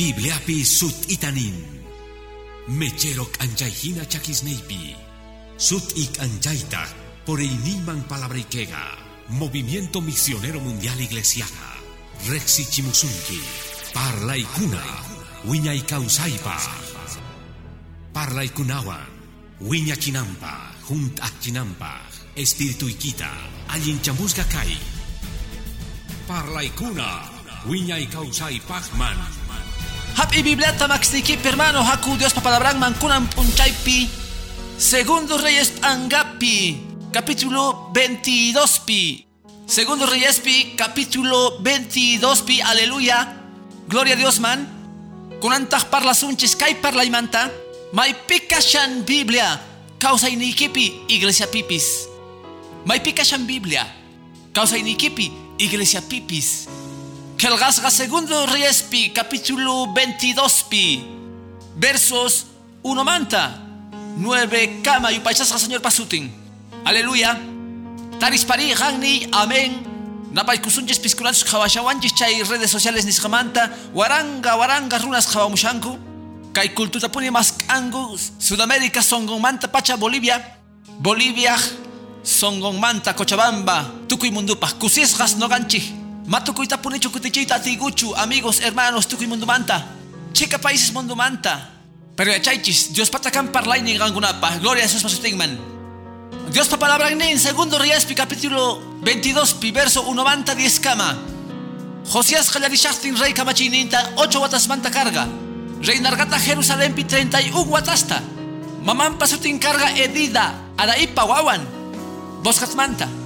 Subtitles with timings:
[0.00, 1.52] Bibliapi sut itanin.
[2.72, 4.96] Mecherok anchayhina chakisneipi.
[5.60, 6.88] Sut ik anchayta
[7.24, 8.96] por iniman palabrikega.
[9.28, 11.76] Movimiento Misionero Mundial Iglesiaga.
[12.28, 13.44] Rexi Chimusunki.
[13.92, 14.80] Parla ikuna.
[15.44, 16.56] Wiña ikausaipa.
[18.12, 19.04] Parla ikunawan.
[19.60, 20.72] Wiña kinampa.
[20.88, 22.00] Junt achinampa.
[22.36, 23.28] Espíritu ikita.
[23.68, 24.80] Allin chamusga kai.
[26.24, 27.28] Parla ikuna.
[27.68, 29.39] Wiña ikausai pachman.
[30.20, 34.04] Hap y bibliata maxniki hermano haku Dios papalabran mankunan punchaipi.
[34.76, 36.76] Segundo Reyes Angapi,
[37.08, 39.24] capítulo 22 pi.
[39.64, 42.60] Segundo Reyes pi, capítulo 22 pi.
[42.60, 43.32] Aleluya.
[43.88, 44.68] Gloria a Dios man.
[45.40, 47.48] Kunantah parla sunchis kai parla imanta.
[47.96, 49.56] May pikashan Biblia.
[49.96, 52.12] Causa inikipi iglesia pipis.
[52.84, 53.88] May pikashan Biblia.
[54.52, 56.68] Causa inikipi iglesia pipis.
[57.40, 61.00] Kelgasga segundo Reyes pi, capítulo 22 pi.
[61.74, 62.52] Versos
[62.84, 63.56] 1 manta.
[64.20, 66.28] 9 kama yupachasga señor pasutin.
[66.84, 67.40] Aleluya.
[68.20, 69.72] Taris pari gangni, amén.
[70.36, 75.96] Napay chay redes sociales nisqamanta waranga waranga runas khawamushanku
[76.52, 80.36] kay kultutapuni maskangu Sudamérica songonmanta pacha Bolivia
[81.00, 81.56] Bolivia
[82.22, 84.76] songonmanta Cochabamba tukuy mundupaq
[86.20, 89.84] kusisqas noqanchik matukuytapuni chukutichiyta atiguchu amigos hermanos tukuy mundumanta
[90.32, 91.70] chica países mundumanta
[92.16, 95.58] pero yachaychis Dios patakan parlaynin qankunapaq gloria a Jesús pasutinman
[96.50, 101.14] Dios pa palabra en segundo Reyespi capítulo 22 pi verso 1 10 kama.
[102.10, 105.28] Josías qallarishaqtin rey kamachininta 8 watas manta carga.
[105.80, 108.18] Rey nargata Jerusalén pi 31 watasta.
[108.82, 111.62] Mamán pasutin carga edida araipa wawan.
[112.42, 113.19] Boscat manta.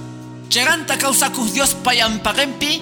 [0.49, 2.81] Cheganta causakus Dios payampagempi.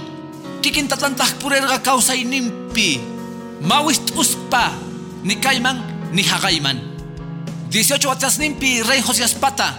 [0.62, 3.02] Kikinta tantah purerga causa inimpi.
[3.62, 4.72] Mawist uspa.
[5.24, 6.78] Ni kaiman ni hagaiman.
[7.74, 9.74] 18 watas nimpi rey Josías pata.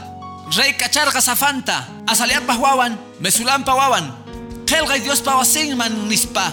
[0.50, 4.12] Rey kacharga safanta, asaliapa wawan, mesulampa wawan,
[4.66, 6.52] kelgay Dios pawasinman nispa.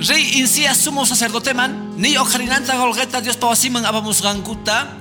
[0.00, 4.96] Rey insia sumo sacerdote man, ni ojarinanta golgeta Dios pawasinman abamus ganguta,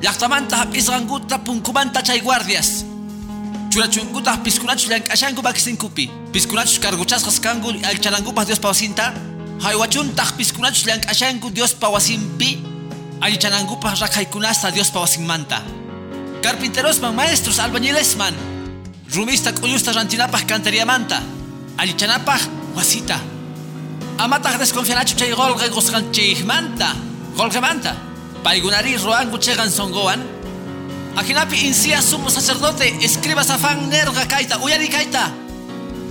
[0.00, 2.84] yaktamanta hapis ganguta punkumanta chay guardias.
[3.72, 9.16] churachunkutah piskunachu llank'ashanku paksinkupi piskunachu karquchasqas kanku alcharankupas diospa wasinta
[9.64, 12.60] jaiwachuntah piskunachu llank'ashanku diospa wasinpi
[13.24, 15.64] allichanankupas raqaykunasta diospa wasinmanta
[16.44, 18.36] carpinterosman maestros albañilesman
[19.14, 21.22] rumista k'ullusta rantinapaj canteriamanta
[21.80, 22.42] allichanapaj
[22.76, 23.16] wasita.
[24.18, 26.88] Amatah desconfianachu chay golqe qusqanchikmanta
[27.40, 27.96] golqemanta
[28.44, 30.20] paykunari ruanku chegan sonqowan
[31.16, 35.28] Akinapi insia sumo sacerdote escriba safan nerga kaita uyari kaita.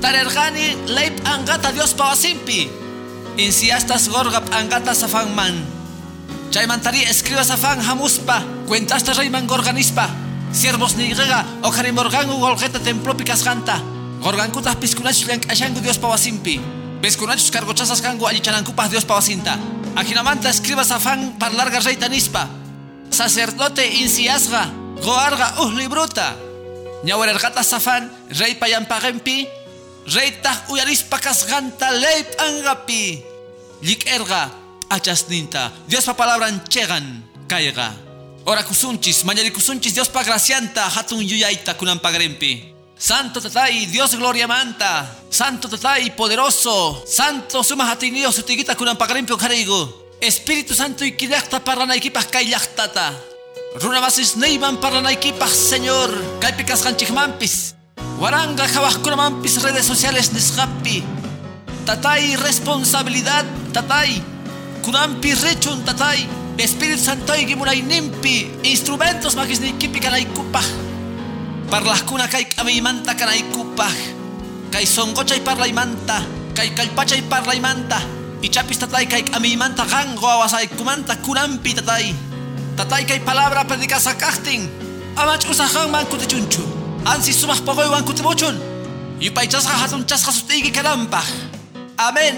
[0.01, 2.69] Tarergani leip angata Dios pawasimpi.
[3.37, 5.57] Insiastas gorgap angata safan man.
[6.51, 10.09] Chaymantari escriba safan hamuspa, cuentasta reyman gorganispa,
[10.51, 13.79] siervos nigrega, ojarimorgangu golgeta templopi casganta,
[14.19, 16.59] gorgankutas piscunachus lank ashangu Dios pawasimpi,
[17.01, 19.55] pescunachus cargochasas gangu alichanankupas Dios pawasinta,
[19.95, 22.49] ajinamanta escriba safan par larga rey tanispa,
[23.09, 26.35] sacerdote insiasga, goarga uh libruta,
[27.03, 29.47] ñawerergata safan, rey payampagempi,
[30.13, 33.23] rey tah uyarispa casganta leip angapi,
[33.81, 34.49] lik erga,
[34.89, 35.71] achasninta.
[35.87, 37.91] Dios pa palabra chegan, caiga.
[38.45, 39.23] Ora kusunchis,
[39.93, 42.73] Dios pa gracianta, hatun yuyaita kunan pagrempi.
[42.97, 45.09] Santo tatay, Dios gloria manta.
[45.29, 47.03] Santo tatay, poderoso.
[47.05, 50.13] Santo suma hatinio sutigita kunan pagrempi okarigo.
[50.21, 53.30] Espíritu Santo y kidakta para naikipas kaillaktata.
[53.79, 56.11] Runa basis neiman para naikipas, Señor.
[56.43, 57.75] Kaipikas ganchikmampis.
[58.19, 58.67] Waranga
[59.15, 61.01] mampis redes sociales nishapi.
[61.85, 64.21] Tatay responsabilidad, tatay.
[64.83, 66.27] Kunampi rechun tatay,
[66.57, 70.65] Espíritu Santo y gimuray nimpi, instrumentos magisnikipi kanay kupaj.
[71.69, 73.95] Parlas kuna kay kami manta kanay kupaj.
[74.69, 76.19] Kay songochay parlay manta,
[76.53, 78.03] kay kalpachay parlay manta.
[78.43, 82.30] Ichapis tatay kay kami manta gango awasay kumanta kunampi tatay.
[82.75, 84.67] Tatay kay palabra predica sakachting.
[85.15, 86.63] Amach usahang man kutichunchu.
[87.05, 88.55] Ansi sumah pagoy wan kutibochun.
[89.19, 91.25] Yupay chasga hatun chasga sutigi kalampaj.
[91.97, 92.35] Amén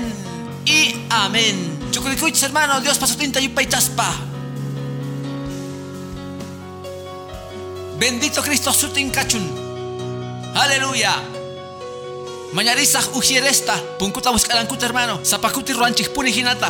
[0.65, 1.79] y amén.
[1.91, 4.09] Chukurikuich, hermano, Dios pasó tinta y chaspa.
[7.99, 9.45] Bendito Cristo sutin kachun.
[10.55, 11.13] Aleluya.
[12.53, 16.69] Mañarizaj ujieresta, punkuta buscalankuta hermano, zapakuti ruanchik puni hinata.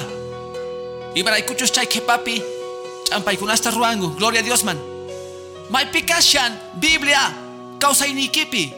[1.16, 2.42] Ibaraykuchus chay papi,
[3.14, 4.78] champaykunasta ruangu, gloria a Dios man.
[5.70, 7.22] May pikashan, Biblia,
[7.78, 8.74] causa inikipi.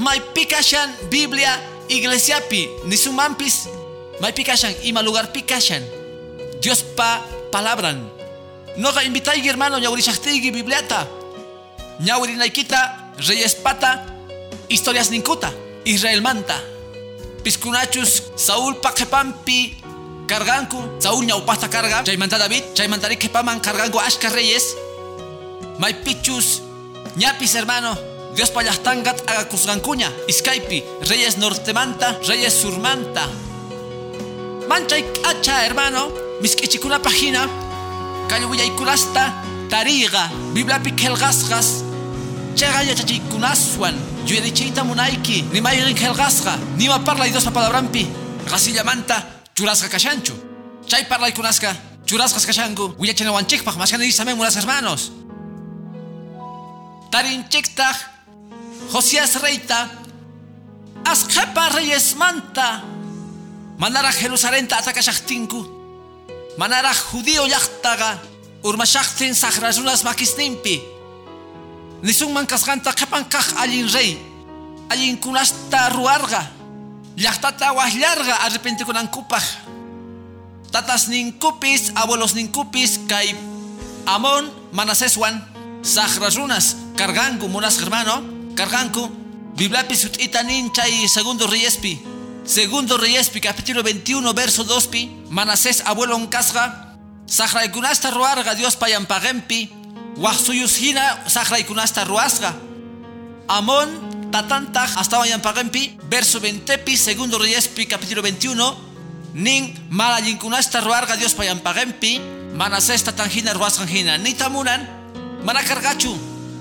[0.00, 1.52] May pikashan, Biblia,
[1.92, 3.68] iglesiapi, nisumampis,
[4.20, 5.84] may pikashan, ima lugar pikashan.
[6.60, 7.20] Dios pa
[7.52, 8.00] palabran.
[8.76, 11.04] Noga invitay hermano ñaurishaqtiyki Bibliata.
[12.00, 14.06] Ñaurinaykita Reyes Pata
[14.68, 15.52] historias ninkuta
[15.84, 16.56] Israel manta.
[17.42, 19.79] Piskunachus Saúl paqepampi
[20.30, 24.78] carganku Saúl ñaupasta carga chaymanta David chaymantari kepaman carganku ashka reyes
[25.82, 26.62] maypichus
[27.18, 27.98] ñapis hermano
[28.36, 33.26] Dios payahtangat agakusgankuña iskaypi reyes nortemanta reyes surmanta.
[34.70, 37.42] Manchay k'acha hermano misk'ichikuna página
[38.30, 39.34] kallwillaykunasta
[39.66, 41.82] tariga bibliapi qillqasqas
[42.54, 43.98] chayqa yachachiykunaswan
[44.30, 48.06] yuyarichiyta munayki nimayrin qillqasqa nima parlay Diospa palabrampi
[48.46, 50.32] qasillamanta churasqa kashanchu
[50.88, 51.70] chay parlaykunasqa
[52.08, 55.12] churasqas kashanku willachinawanchikpaq maskanirisamen munas hermanos.
[57.12, 57.96] Tarinchiktaq
[58.92, 59.90] Josías reyta
[61.04, 62.80] asqepa reyes manta
[63.76, 65.60] manaraq Jerusalenta atakashaqtinku
[66.56, 68.10] manaraq judío llaqtaqa
[68.64, 70.80] urmashaqtin saqrasunas makisninpi
[72.02, 74.16] nisunman kasqanta qepan kaq allin rey
[74.88, 76.59] allinkunasta ruwarqa
[77.20, 79.44] llaqtata waqllarqa arrepentikunankupaq
[80.72, 83.36] tatas ninkupis abuelos ninkupis kay
[84.08, 85.36] Amon manaseswan
[85.84, 88.24] saqrasunas carganku munas hermano
[88.56, 89.04] carganku
[89.52, 92.00] Bibliapi sut'ita nin chay segundo reyespi
[92.48, 96.96] segundo reyespi capítulo 21 verso 2pi Manasés abuelo kasqa
[97.28, 99.68] saqraykunasta ruarqa Dios payanpagempi
[100.16, 102.56] waqsuyus hina saqraykunasta ruasqa
[103.48, 112.20] Amón tatantaq hasta pagempi verso 20pi segundo reyespi capítulo 21 nin malallinkunasta ruarqa Dios payanpagempi
[112.54, 114.86] Manasés tatanjina ruasqan hina nitamunan
[115.44, 116.10] mana cargachu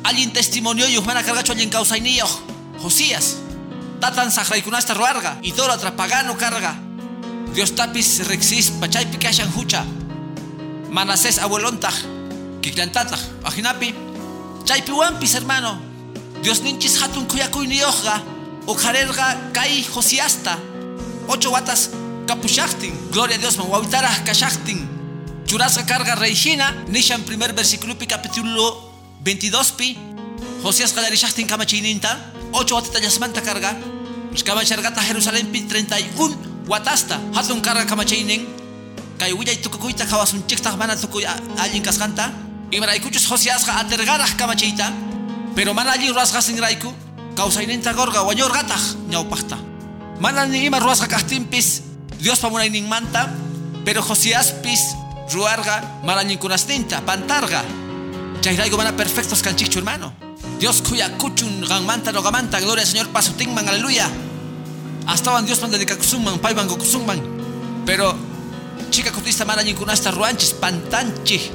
[0.04, 2.28] allin testimonio yo mana cargachu allin causainillo
[2.80, 3.38] Josías.
[4.00, 6.76] Tatan saqraykunasta ruarqa idólatra pagano carga.
[7.54, 9.84] Dios tapis rexis pachaypi kashan hucha
[10.90, 11.94] Manasés abuelontaj
[12.62, 13.94] kiklantataj ajinapi.
[14.66, 15.89] Chaypi wampis hermano
[16.44, 18.22] Dios ninchis hatun kuyakuyniyojqa
[18.68, 20.58] uqarerqa kay Josíasta
[21.28, 21.90] ocho watas
[22.28, 24.88] kapushaqtin gloria a Dios man wawitaraj kashaqtin
[25.46, 28.92] churasqa carga reijina nishan primer versículopi capítulo
[29.24, 29.98] 22pi
[30.64, 32.10] Josías qalarishaqtin kamachiyninta
[32.54, 33.76] ocho watatallasmanta carga.
[34.46, 36.38] Kamacharqata Jerusalempi 31
[36.68, 38.46] watasta hatun carga kamachaynin
[39.18, 41.26] kay willay tukukuyta kawasunchikta mana tukuy
[41.58, 42.32] allin kasqanta
[42.72, 44.94] imaraykuchus Josíasqa atergaraj kamachayta
[45.60, 46.88] pero mana allin ruwasqasinrayku
[47.36, 49.60] kawsayninta gorqa wañurqataq ñawpaqta
[50.24, 51.84] mana ni ima ruwasqa kaqtinpis
[52.16, 53.28] Diospa munayninmanta
[53.84, 54.96] pero Josíaspis
[55.36, 57.60] ruarqa malañinkunasninta pantarqa
[58.40, 60.16] chayrayku mana perfectos kanchikchu hermano.
[60.64, 64.08] Dios kuyakuchun qanmanta noqamanta gloria al Señor pasutinman aleluya.
[65.12, 67.20] Astawan Diosman dedicakusunman payman gokusunman
[67.84, 68.16] pero
[68.92, 71.52] chica kutista malañinkunasta ruanchis pantanchik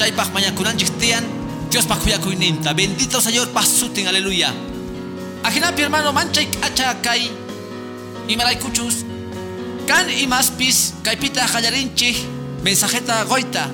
[0.00, 1.37] chaypaq mañakunanchik tiyan
[1.68, 4.48] Dios pakuyakuyninta bendito Señor pasutin aleluya.
[5.44, 7.28] Ajinapi hermano manchay k'acha kay
[8.28, 9.04] imaraykuchus
[9.84, 12.16] kan imaspis kaypita qallarinchik
[12.64, 13.68] mensajeta goita.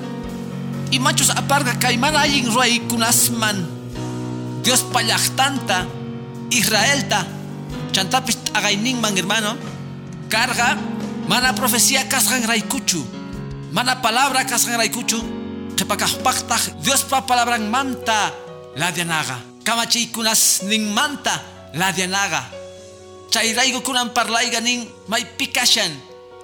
[0.91, 3.63] Imachus aparqa kay mana allin ruaykunasman
[4.61, 5.87] Dios pallaqtanta
[6.51, 7.25] Israelta.
[7.95, 9.55] Chantapis t'aqayninman hermano.
[10.29, 10.75] Carga
[11.27, 13.01] mana profecía kasqan raykuchu
[13.71, 14.45] mana palabra
[15.75, 18.31] kasqan raykuchu qhipakaqpaqtaq Diospa palabranmanta
[18.75, 21.41] ladianaqa kamachiykunas ninmanta
[21.73, 22.43] ladianaqa
[23.31, 25.91] chayrayku kunan parlayqa nin maypi kashan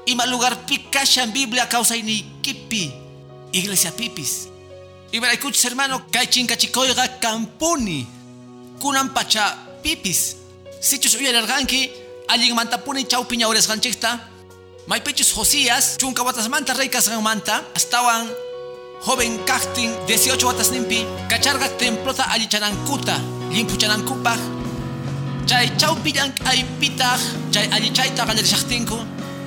[0.06, 2.92] ima lugarpi kashan Biblia kawsayniykipi
[3.54, 4.48] iglesia pipis.
[5.12, 8.08] Imaraykuchus hermano kay chinkachikoyqa kampuni.
[8.80, 10.36] Kunan pacha pipis.
[10.80, 11.92] Sichus uyararqanki
[12.28, 14.20] allinmantapuni chawpi ñawrisqanchikta
[14.88, 18.28] maypichus Josías chunka watasmanta rey kasqanmanta astawan
[19.06, 21.06] joven kaqtin 18 watas nimpi.
[21.30, 23.16] Kacharqa templota allichanankuta
[23.52, 24.40] llimpuchanankupaq
[25.50, 28.98] chay chawpi llank'aypitaq chay allichayta qallarishaqtinku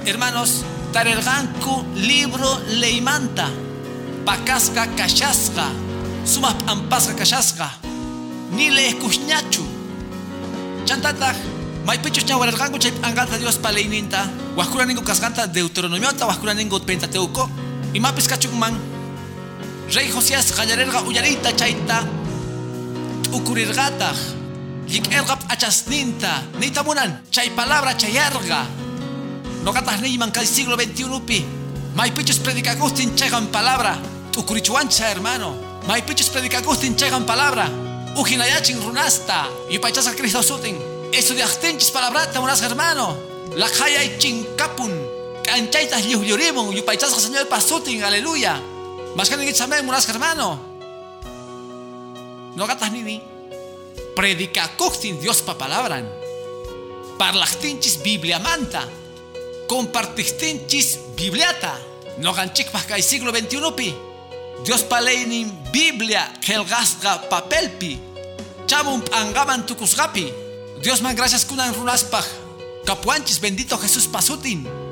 [0.06, 3.46] hermanos tarerqanku libro leymanta
[4.26, 5.66] pakasqa kashasqa
[6.32, 7.68] sumaq p'ampasqa kashasqa
[8.56, 9.64] ni leekushñachu
[10.88, 11.36] chantataq
[11.86, 14.20] maypichus ñawararqanku chay p'ankanta Dios palayninta
[14.56, 17.48] wajkuna ninku kasqanta Deuteronomiota wajkuna ninku Pentateuco.
[17.94, 18.74] Imapis kachunman
[19.92, 22.04] Rey Josías qallarerqa uyariyta chayta
[23.28, 24.16] t'ukurirqataq
[24.88, 28.64] llik'erqa p'achasninta niytamunan chay palabra chayarqa
[29.64, 31.44] noqataq niyman kay siglo XXI-pi
[31.96, 33.98] maypichus predicagustin chayqan palabra
[34.32, 35.52] t'ukurichuancha hermano
[35.86, 37.68] maypichus predicagustin chayqan palabra
[38.16, 40.80] ujinayachin runasta yupaychasqa Cristo sutin
[41.12, 43.16] estudiaqtinchis palabrata munasqa hermano
[43.56, 45.14] laqhayay chinkapun
[45.44, 48.56] Canchaitas llurimun, yupaychasqa señor pasutin, aleluya.
[49.14, 50.58] Ni chamén, munas hermano.
[52.56, 53.22] No gatas ni ni.
[54.16, 56.08] Predica coctin Dios pa palabran.
[57.18, 58.88] Parlachtinchis Biblia manta.
[59.68, 61.78] Compartistinchis Bibliata.
[62.18, 63.94] No ganchik pa siglo XXI pi.
[64.64, 67.98] Dios paleinin Biblia helgasga papelpi.
[68.66, 70.32] Chamum angaman tukusgapi.
[70.82, 72.24] Dios man gracias kunan runaspaj.
[72.84, 74.83] Capuanchis bendito Jesús pasutin.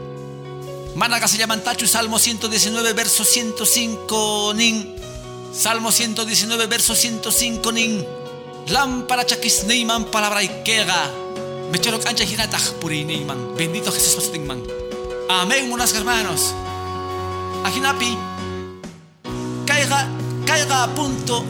[0.95, 4.95] Managa se llaman Tachu, Salmo 119, verso 105 nin.
[5.53, 8.05] Salmo 119, verso 105 nin.
[8.69, 11.11] Lámpara chakis neyman palabra ikega.
[11.73, 13.57] Mechero cancha girataj puri neyman.
[13.57, 14.63] Bendito Jesús pasutin man.
[15.31, 16.55] Amén, unas hermanos.
[17.65, 18.19] Ajinapi.
[19.67, 20.09] Caiga,
[20.45, 21.45] caiga a punto.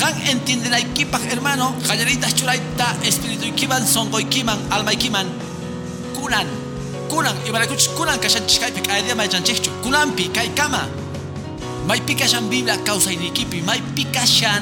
[0.00, 1.74] Han entienden a equipa, hermano.
[1.86, 5.26] Jayaritas churaita, espíritu ikiman, songo ikiman, alma ikiman.
[6.14, 6.67] Kunan.
[7.08, 9.70] Kunan, ibarakuch kunan kashan chikaipi, kaidea maichan chichu.
[9.82, 10.88] Kunampi, kai kama.
[11.88, 13.62] Mai pikashan Biblia causa inikipi.
[13.64, 14.60] Mai pikashan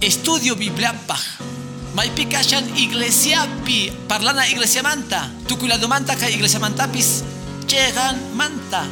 [0.00, 1.42] estudio Biblia paj.
[1.94, 3.90] Mai pikashan iglesia pi.
[4.06, 5.26] Parlana iglesia manta.
[5.50, 7.24] Tukulado manta ka iglesia mantapis.
[7.66, 8.86] Chegan manta.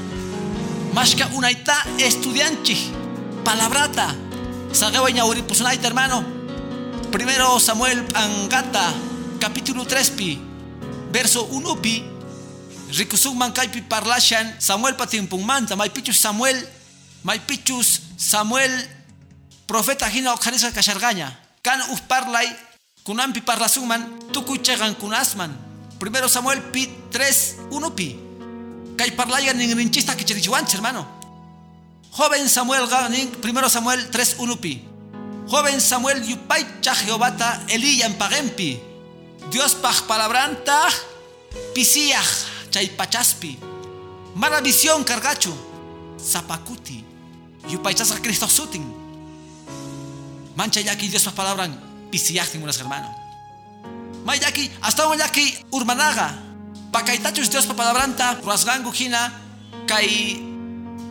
[0.92, 2.90] Mashka unaita estudianchi.
[3.44, 4.10] Palabrata.
[4.72, 6.24] Sagawa ñauri pusunaita hermano.
[7.10, 8.92] Primero Samuel Angata,
[9.40, 10.36] capítulo 3 pi,
[11.10, 12.17] verso 1 pi.
[12.88, 16.56] Rikusung mankaipi parlashan Samuel patimpung manta, maipichus Samuel,
[17.20, 18.72] maipichus Samuel,
[19.68, 21.28] profeta hina okharisa kashargaña.
[21.60, 22.48] Kan uf parlay,
[23.04, 25.52] kunampi parlasungman, tukuy chegan kunasman.
[26.00, 28.16] Primero Samuel pi 3, 1 pi.
[28.96, 31.04] Kay parlayan ninrinchista kichirichuanch hermano.
[32.16, 34.80] Joven Samuel ganin, primero Samuel 3, 1 pi.
[35.44, 38.80] Joven Samuel yupaycha Jehovata Eliyan pagempi.
[39.52, 40.88] Dios paj palabranta
[41.74, 43.58] pisiaj chaypachaspi.
[44.34, 45.52] Mala visión cargachu.
[46.18, 47.04] Zapacuti.
[47.68, 48.84] Yupaychas Cristo sutin.
[50.56, 51.72] Mancha yaki Dios paj palabran
[52.10, 53.08] pisiaj unas hermano.
[54.24, 56.34] Mayaki hasta yaki urmanaga.
[56.92, 59.32] Pakaitachus Dios pa palabranta rasgangu hina
[59.86, 60.40] kai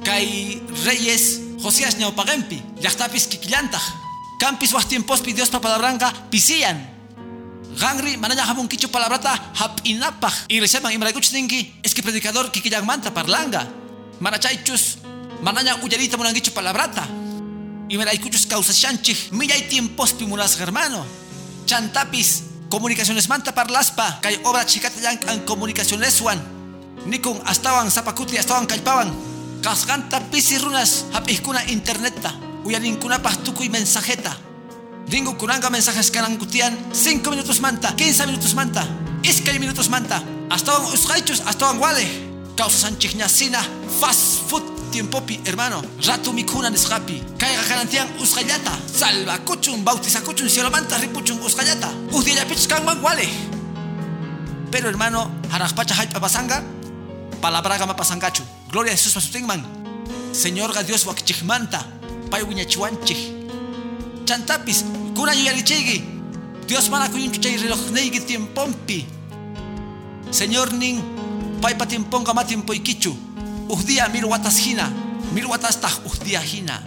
[0.03, 2.61] kai reyes Josías neopagempi.
[2.81, 3.81] Yachtapis kikillantaj.
[4.39, 6.96] Campis was tiempospi Dios pa palabranga pisian.
[7.77, 10.49] Gangri mananya habun kichu palabrata hap inapaj.
[10.49, 13.53] Iglesia man imraikuch ningi es que predicador kikillanmanta parlang
[14.19, 14.97] Manachaichus
[15.45, 17.05] mananya uyarita munangichu palabrata.
[17.89, 21.05] Imraikuchus causashanchih millay tiempospi munas hermano.
[21.69, 26.41] Chantapis comunicaciones manta parlaspa kay obra chikata yang an comunicaciones wan.
[27.05, 29.13] Nikun astawan zapakuti astawan kalpawan.
[29.61, 32.33] Kasganta pisi runas hapihkuna interneta.
[32.65, 34.46] Uyaninkunapaj tukuy mensajeta.
[35.07, 38.83] Dingo kunanga mensajes kutian 5 minutos manta, 15 minutos manta,
[39.23, 40.21] iskay minutos manta.
[40.49, 42.05] Astawan usqaychus astawan wale.
[42.57, 43.59] Causa sanchignasina
[44.01, 45.81] fast food tiempopi, hermano.
[46.03, 47.23] Rato mikuna nisqapi.
[47.37, 48.71] Kayqa kanantian usqayata.
[48.85, 51.87] Salva kuchun, bautiza kuchun, cielo manta ripuchun usqayata.
[52.11, 53.29] Usdillapichus kanman wale.
[54.71, 56.63] Pero hermano, harajpacha haypa pasanga,
[57.41, 58.43] palabraga ma pasangachu.
[58.71, 59.63] Gloria a Jesús pasutingman.
[60.33, 61.85] Señor Dios wakichigmanta.
[62.29, 63.36] Pay wiñachiwanchig.
[64.27, 64.83] Chantapis,
[65.15, 66.03] kuna yuyarichigi.
[66.67, 69.05] Dios mana kuyunchu chay reloj neigi tiempompi.
[70.31, 71.01] Señor nin,
[71.61, 73.15] pay pa tiemponga ma tiempo ikichu.
[73.69, 74.91] Uhdía mil watas hina,
[75.33, 76.83] mil watas taj uhdía hina.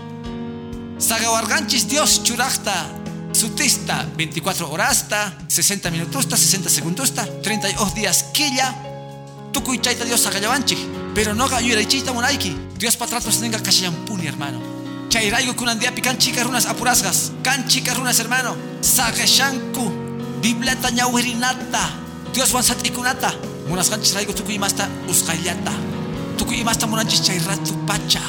[0.98, 2.74] Sagawarganchis Dios churachta,
[3.32, 8.74] sutista 24 horasta, 60 minutusta, 60 segundusta, 32 días quilla.
[9.52, 10.78] Tukuy chayta Dios sagayawanchik.
[11.14, 12.54] Pero no ga yuraichita munaiki.
[12.76, 14.79] Dios patratos tenga kashayampuni hermano.
[15.10, 17.32] Chayraigo kunandiapi kan chicas runas apurasgas.
[17.42, 18.54] Kan chicas runas hermano.
[18.80, 19.90] Sagashanku.
[20.40, 21.82] Bibleta ñawirinata.
[22.32, 23.34] Dios wan satikunata.
[23.66, 25.72] Munas ganchis raigo tukuy masta usqayllata.
[26.38, 28.22] Tukuy masta munanchis chayratu pacha.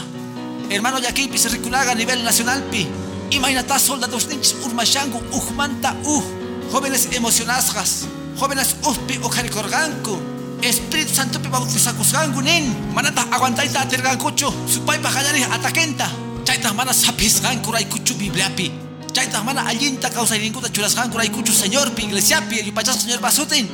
[0.69, 2.87] Hermano yakipi se riculaga a nivel nacional pi.
[3.29, 6.23] Imaginata soldados ninchis urmashangu ujmanta uh.
[6.71, 8.07] Jóvenes emocionasgas.
[8.39, 10.17] Jóvenes uhpi ujarikorganku.
[10.63, 12.73] Espíritu Santo pi bautizacusgangu nin.
[12.95, 14.49] Manata aguantaita atergankuchu.
[14.65, 16.09] Supaypa hallari atakenta.
[16.45, 18.71] Chaytaq mana sapisqanku raykuchu Bibliapi.
[19.13, 23.67] Chaytaq mana allinta kawsayninkuta churasqanku raykuchu Señorpi, Iglesiapi, yupachasqa Señor basutin.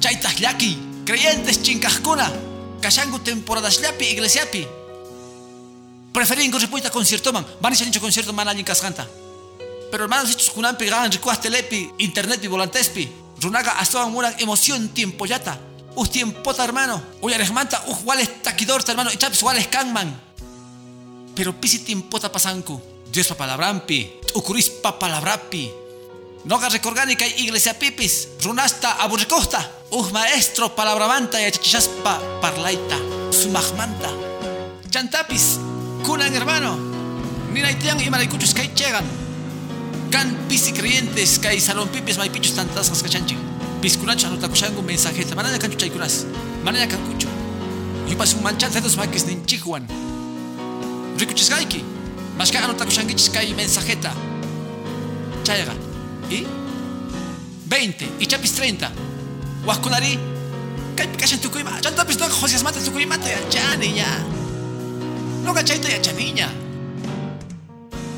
[0.00, 2.30] Chaytaq llaki, creyentes chinkaqkuna,
[2.80, 4.66] kashanku temporadasllapi Iglesiapi.
[6.12, 9.06] Preferinku ripuyta conciertoman, manisha ninchu concierto mana allin kasqanta.
[9.90, 13.08] Pero hermanos hechos kunampi ganan rikuas telepi, internetpi, volantespi.
[13.40, 15.58] Runaga astawan muran emoción tiempo yata.
[15.96, 17.02] Uj tiempota hermano.
[17.20, 20.29] Uyarejmanta, uj wales taquidorta hermano, echapis wales kanman.
[21.40, 22.76] Pero pisi tiempota pasanku.
[23.08, 24.20] Dios pa palabrampi.
[24.36, 25.72] Ukuris pa palabrapi.
[26.44, 28.36] Noga recorgani kay iglesia pipis.
[28.44, 29.56] Runasta aburricosta.
[29.88, 33.00] Uh maestro palabramanta y achachaspa parlaita.
[33.32, 34.12] sumajmanta.
[34.90, 35.56] Chantapis,
[36.04, 36.76] kunan hermano.
[37.54, 39.08] Ninaitian y maraicuchos kay chegan.
[40.12, 43.34] Kan pisi creyentes kay salón pipis maipichos tantas cascachanchi.
[43.80, 45.34] Piscunacha no takushango mensajeta.
[45.34, 46.26] Manaya kanchu chaykunas.
[46.64, 47.28] Manaya kankucho.
[48.10, 49.88] Yupas un manchan cedos maquis nin chihuan.
[51.18, 51.84] Rikuchisgaiki.
[52.38, 54.12] Mas ka anota kushangichis kay mensajeta.
[55.44, 55.74] Chayga.
[56.30, 56.46] ¿Y?
[57.68, 58.08] 20.
[58.18, 58.90] Y chapis 30.
[59.64, 60.18] Huaskunari.
[60.96, 61.80] Kay pikashan tukuyma.
[61.80, 64.08] Chantapis no josias mata tukuymata ya chani ya.
[65.44, 66.48] No gachaita ya chaniña.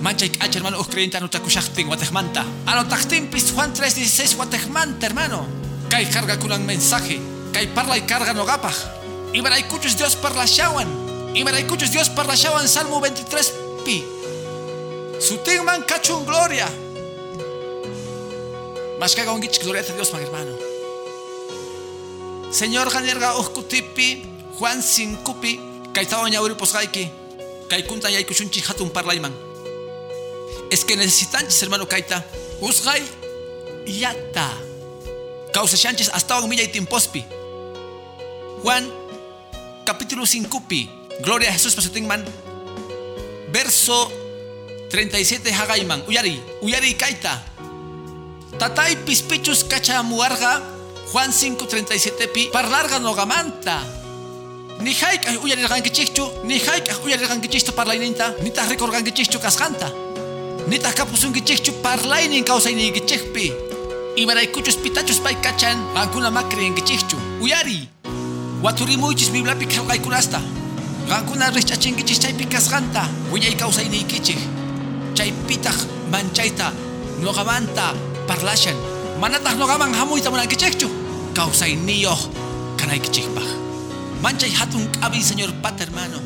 [0.02, 2.44] Mancha y H, hermano, os creyente anota kushachtin watejmanta.
[2.66, 5.46] Anotachtin pis Juan 3.16 watejmanta, hermano.
[5.88, 7.20] Kay carga kunan mensaje.
[7.52, 8.74] Kay parla y carga no gapaj.
[9.68, 11.01] Kuchus Dios parla shawan.
[11.34, 13.52] Y kuchus Dios parla shawan Salmo 23
[13.84, 14.04] pi.
[15.18, 16.68] Su man cachun gloria.
[19.00, 20.56] Mas caga un gloria a Dios, mi hermano.
[22.50, 24.26] Señor ganerga oscutipi,
[24.58, 25.58] Juan sinkupi,
[25.94, 27.10] kaitawa ñawri posgaiki,
[27.68, 29.32] kaikunta yaykushunchi hatun parlayman.
[30.70, 32.26] Es que necesitan, hermano kaita,
[32.60, 33.02] usgay
[33.86, 34.52] yata.
[35.52, 37.24] Causa chanches hasta un milla y timpospi.
[38.62, 38.88] Juan,
[39.86, 40.62] capítulo 5
[41.22, 42.24] Gloria a Jesús man.
[43.52, 44.10] Verso
[44.90, 46.02] 37 Hagaiman.
[46.08, 47.40] Uyari, uyari kaita.
[48.58, 50.60] Tatay pispichus cacha muarga.
[51.12, 52.50] Juan 5, 37 pi.
[52.52, 53.78] Parlarga nogamanta.
[54.80, 59.92] Ni haik uyari rangichichu, ni haik uyari rangichichu parlaininta, ni ta recorgangichichu cascanta.
[60.66, 63.52] Ni ta kapusungichichu parlainin causa inigichikpi.
[64.16, 64.26] Y
[65.94, 67.16] ankuna makri engichichu.
[67.40, 67.88] Uyari.
[68.62, 70.61] Waturimuichis biblapi kalqaykunasta.
[71.08, 73.08] Qankuna rishch'achinkichis chaypi kasqanta.
[73.32, 74.38] Wiñay kawsayniykichin.
[75.14, 75.78] Chaypitaq
[76.10, 76.72] manchayta
[77.20, 77.94] nuqamanta
[78.26, 78.76] parlashan.
[79.20, 80.88] Manataq nuqaman hamuyta munankichikchu.
[81.34, 82.20] Kawsayniyoq
[82.78, 83.48] kanaykichikpaq.
[84.22, 86.18] Manchay hatun k'abi señor pata hermano.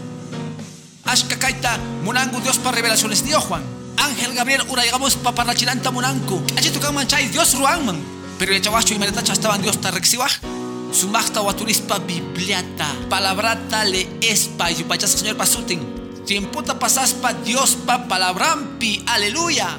[1.04, 3.62] Ashka kayta munangu Dios para revelaciones de Juan.
[3.96, 6.42] Ángel Gabriel urayamos pa parlachinanta munanku.
[6.58, 7.96] Achitu kan manchay Dios ruanman.
[8.38, 10.65] Pero yachawacho y meretacha estaban Dios tarrexiwaj.
[10.96, 15.84] Sumachta waturispa Bibliata, palabrata le espa, yupachas señor pasutin.
[16.24, 19.76] Tiempota pasaspa Dios pa palabrampi, aleluya.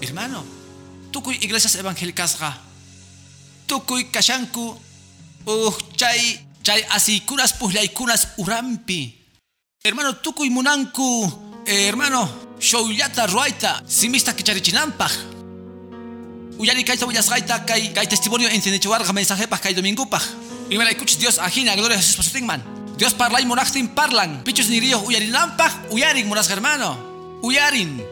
[0.00, 0.44] Hermano,
[1.10, 2.54] tukuy iglesias evangélicas ga.
[3.66, 4.78] Tukuy kashanku,
[5.46, 9.18] uh, chay, chay asikunas puhlaykunas urampi.
[9.82, 11.26] Hermano, tukuy munanku,
[11.66, 15.39] eh, hermano, showyata ruaita, simista kicharichinampaj.
[16.60, 20.20] Uyari kaita uyasgaita kai kai testimonio ensenechuarga mensaje pa kai domingo pa.
[20.68, 22.62] Y me la escuches Dios ajina gloria a Jesús man.
[22.98, 24.44] Dios parla y monachtin parlan.
[24.44, 26.98] Pichos ni ríos uyarin lampaj uyarin monas hermano.
[27.40, 28.04] Uyarin.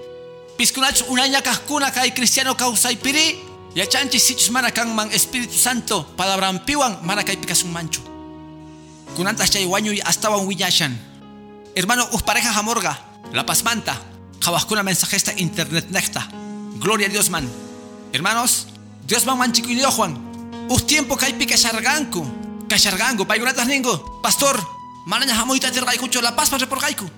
[0.56, 3.38] Piscunach unaña kahkuna kai cristiano causa y piri.
[3.74, 4.64] Ya chanchi sichus man
[5.12, 8.00] Espíritu Santo palabra piwan mana kai un mancho.
[9.14, 10.96] Kunantas chay wañu y hasta wan wiñashan.
[11.74, 12.98] Hermano, us pareja jamorga.
[13.34, 14.00] La pasmanta.
[14.40, 16.26] Jabaskuna mensajesta internet necta.
[16.80, 17.67] Gloria a Dios man.
[18.12, 18.66] Hermanos,
[19.06, 20.14] Dios va manchico y Juan.
[20.68, 22.26] Un tiempo que hay pica charganco.
[22.68, 24.20] Cachargango, payunatas ningo.
[24.22, 24.60] Pastor,
[25.06, 27.08] manaña jamoita te raicucho la paz para por gaiku.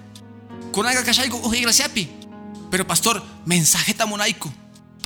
[0.73, 2.09] Kunaga kashaiku uji iglesiapi.
[2.71, 4.51] Pero pastor, mensajeta monaiku.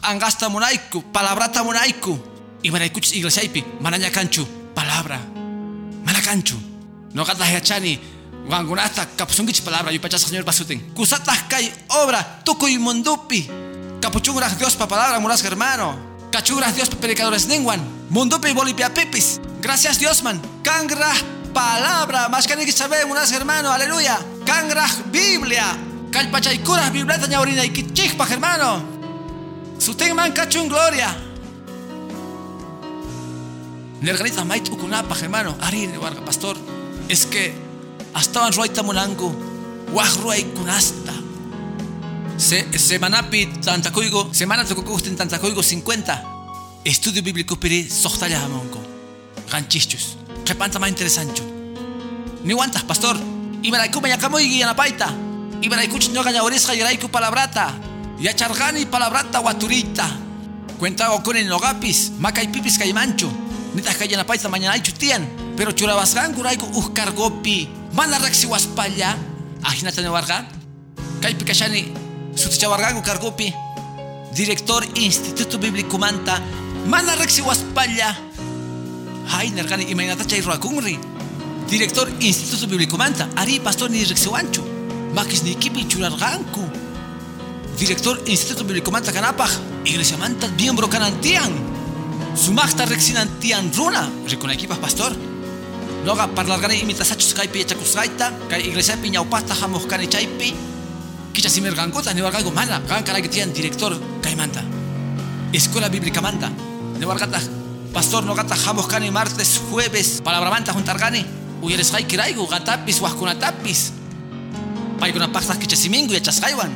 [0.03, 2.19] Angasta monaiku, palabrata monaiku.
[2.63, 5.21] Y manaikuch iglesiapi, manaña canchu, palabra.
[6.05, 6.57] Manacanchu.
[7.15, 7.99] No gatas hachani.
[8.47, 10.93] Wangunata, kapsungich palabra, y pachas señor basuten.
[10.93, 13.49] Kusatas kai obra, tuku y mondupi.
[14.05, 15.97] Capuchuras Dios pa palabra muras hermano.
[16.31, 17.81] Cachuras Dios pa predicadores ninguan.
[18.11, 19.41] Mundo bolipia pipis.
[19.63, 20.43] Gracias Dios man.
[20.63, 21.09] Cangra
[21.55, 22.29] palabra.
[22.29, 23.73] Más que sabe muras hermano.
[23.73, 24.21] Aleluya.
[24.45, 25.65] Cangra Biblia.
[26.13, 28.85] Calpachaycuras Biblia ñaurina y kichikpa hermano.
[29.79, 31.09] Sutenman cachun gloria.
[34.03, 35.57] Nerganita mait ukunapa hermano.
[35.63, 36.59] Ari warga pastor.
[37.09, 37.55] Es que
[38.13, 39.33] hasta en ruaita munangu.
[39.95, 41.24] Wahruay kunasta.
[42.37, 46.25] Se, semana pi tantacoigo, semana tococusten tantacoigo 50.
[46.85, 48.81] Estudio bíblico piri sohtalla hamonco.
[49.51, 50.17] Ganchichus.
[50.45, 51.43] Repanta más interesante.
[52.43, 53.17] Ni guantas, pastor.
[53.63, 55.15] Ibaraiku mayakamoigi yanapaita.
[55.63, 57.73] Ibaraiku no gaña oresca y palabrata.
[58.19, 60.11] Ya chargani palabrata guaturita.
[60.79, 63.31] Cuenta con el nogapis, maca y pipis caimancho.
[63.75, 65.55] Nita kayanapaita mañana chutian.
[65.57, 67.69] Pero churabasgan guraiku uscargopi.
[67.93, 69.17] Mana rexi waspalla.
[69.63, 70.49] Ajinata no varga.
[72.35, 73.53] Kai pikashani Sutichawargago Cargopi,
[74.33, 76.41] director Instituto Bíblico Manta,
[76.87, 78.15] Mana Rexi Waspalla,
[79.29, 80.99] Hainer Gani Imainata Chay Ruakunri,
[81.69, 84.63] director Instituto Bíblico Manta, Ari Pastor Ni Rexiwanchu,
[85.15, 86.69] Makis Nikipi Churarganku,
[87.79, 89.51] director Instituto Bíblico Manta Canapaj,
[89.85, 91.53] Iglesia Manta, miembro Canantian,
[92.35, 95.13] Sumachta Rexinantian Runa, equipas Pastor,
[96.05, 100.07] Noga parlargani imitasachus kaypi yachakusqayta kay iglesiapi ñawpaqta hamuqkani
[101.35, 104.63] chaypi kicha simirqankuta niwarqayku mana qan karayki tiyan director kaymanta
[105.53, 106.51] escuela bíblicamanta
[106.99, 107.41] niwarqata
[107.93, 110.21] pastor noqata hamuqkani martes jueves.
[110.23, 111.25] Palabramanta juntarqani
[111.63, 113.93] uyarisqaykirayku qatapis waqkunatapis
[115.01, 116.73] paykunapaqtaq kicha simingu yachasqaywan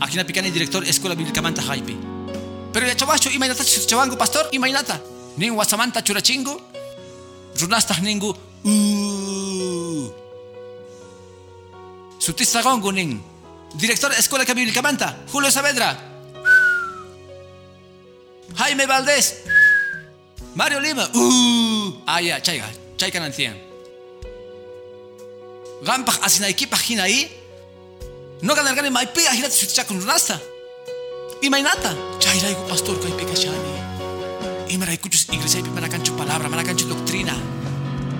[0.00, 1.96] akinapi kani director escuela bíblicamanta haypi
[2.72, 5.00] pero yachawaschu imaynata chawanku pastor imaynata
[5.36, 6.54] nin wasamanta churachingu
[7.60, 8.30] runastaq ningu
[12.18, 13.20] sutistagongu nin
[13.74, 15.96] director escuela bíblicamanta Julio Saavedra.
[18.56, 19.42] Jaime Valdés.
[20.54, 21.08] Mario Lima.
[22.06, 23.56] Ah ya chayga chaykanantiyan
[25.86, 27.30] qampaq asinaykipaq hinayi
[28.42, 30.36] noqa narqani maypi ahinata sutichakun runasta.
[31.40, 33.72] Imaynata chayrayku pastor kaypi kashani
[34.74, 37.32] imaraykuchus iglesiaypi mana kanchu palabra mana kanchu doctrina.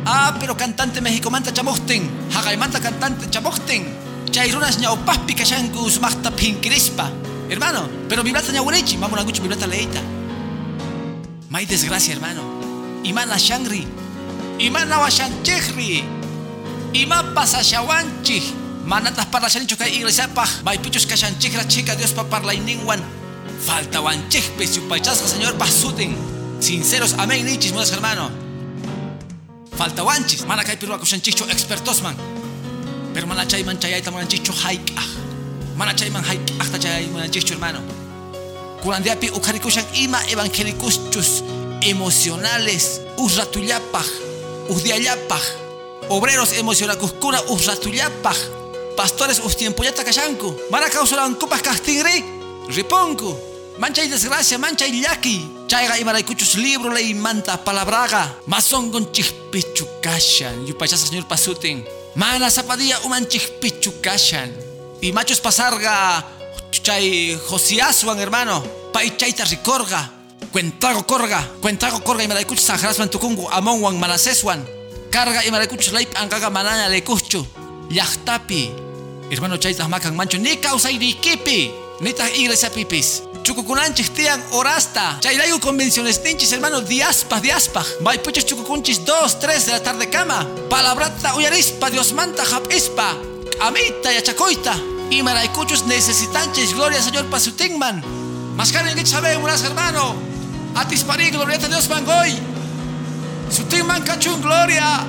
[0.06, 3.84] Ah pero cantante México manta chamuqtin haqaymanta cantante chamuqtin
[4.32, 7.10] chay runas ñawpaqpi kashanku sumaqta pinkirispa
[7.50, 10.00] hermano pero biblata ñawanichi mamunankuchu biblata leita
[11.50, 12.42] may desgracia hermano.
[13.02, 13.84] Imana shangri.
[14.58, 16.04] Imana washanchikri.
[16.94, 18.42] Ima pasashawanchik
[18.86, 23.02] manatas parlashanichu kay iglesiapaq maypichus kashanchikra chika Diospa parlayninwan.
[23.66, 26.14] Faltawanchikpis yupaychasqa señor pasutin
[26.60, 28.30] sinceros amén nichis hermano.
[29.76, 32.14] Faltawanchis mana kay pirwakushanchikchu expertosman
[33.14, 35.08] pero mana chayman chayayta munanchikchu hayk'aq
[35.76, 37.80] mana chayman hayk'aqta chay munanchikchu hermano.
[38.82, 41.42] Kurandiapi ukarikushan ima evangelicuschus
[41.82, 44.08] emocionales us ratullapaq
[44.70, 45.44] us diallapaq
[46.08, 48.38] obreros emocionakuskuna us ratullapaq
[48.96, 52.24] pastores us tiempollata kashanku mana kawsurankupaq kajtinri
[52.76, 53.36] ripunku
[53.78, 55.58] manchay desgracia manchay llaki.
[55.70, 60.66] Chayqa imaraykuchus libro leymanta palabraqa masongonchikpichu kashan.
[60.66, 64.50] Yupachasa señor pasutin mana sapadilla umanchikpichu kashan.
[65.02, 66.24] Imachus pasarqa
[66.70, 68.62] chay Josiaswan hermano.
[68.92, 70.20] Pay chayta rikorqa
[70.52, 74.64] cuentago korga cuentago korga imaraykuchus sajarasman tukunku amonwan manaseswan
[75.10, 77.46] carga imaraykuchus laypi anqaqa manana lekuchu
[77.90, 78.70] llaqtapi
[79.30, 81.70] hermano chaytaq makan manchu ni kawsaynikipi
[82.02, 85.16] nitaq iglesiapipis chukukunanchik tiyan orasta.
[85.20, 87.84] Chayrayu convenciones ninchis hermano diaspa diaspa.
[88.00, 90.46] Maypuchus chukukunchis 2, 3 de la tarde cama.
[90.68, 94.74] Palabrata uyarispa diosmanta hap'ispa amita yachakoyta
[95.10, 98.02] imaraykuchus necesitanchis gloria señor pasutinman
[98.56, 100.14] mascanen que sabemos hermano.
[100.74, 102.38] Atisparí gloria a Dios mangoy
[103.50, 105.04] sutinman cachun gloria.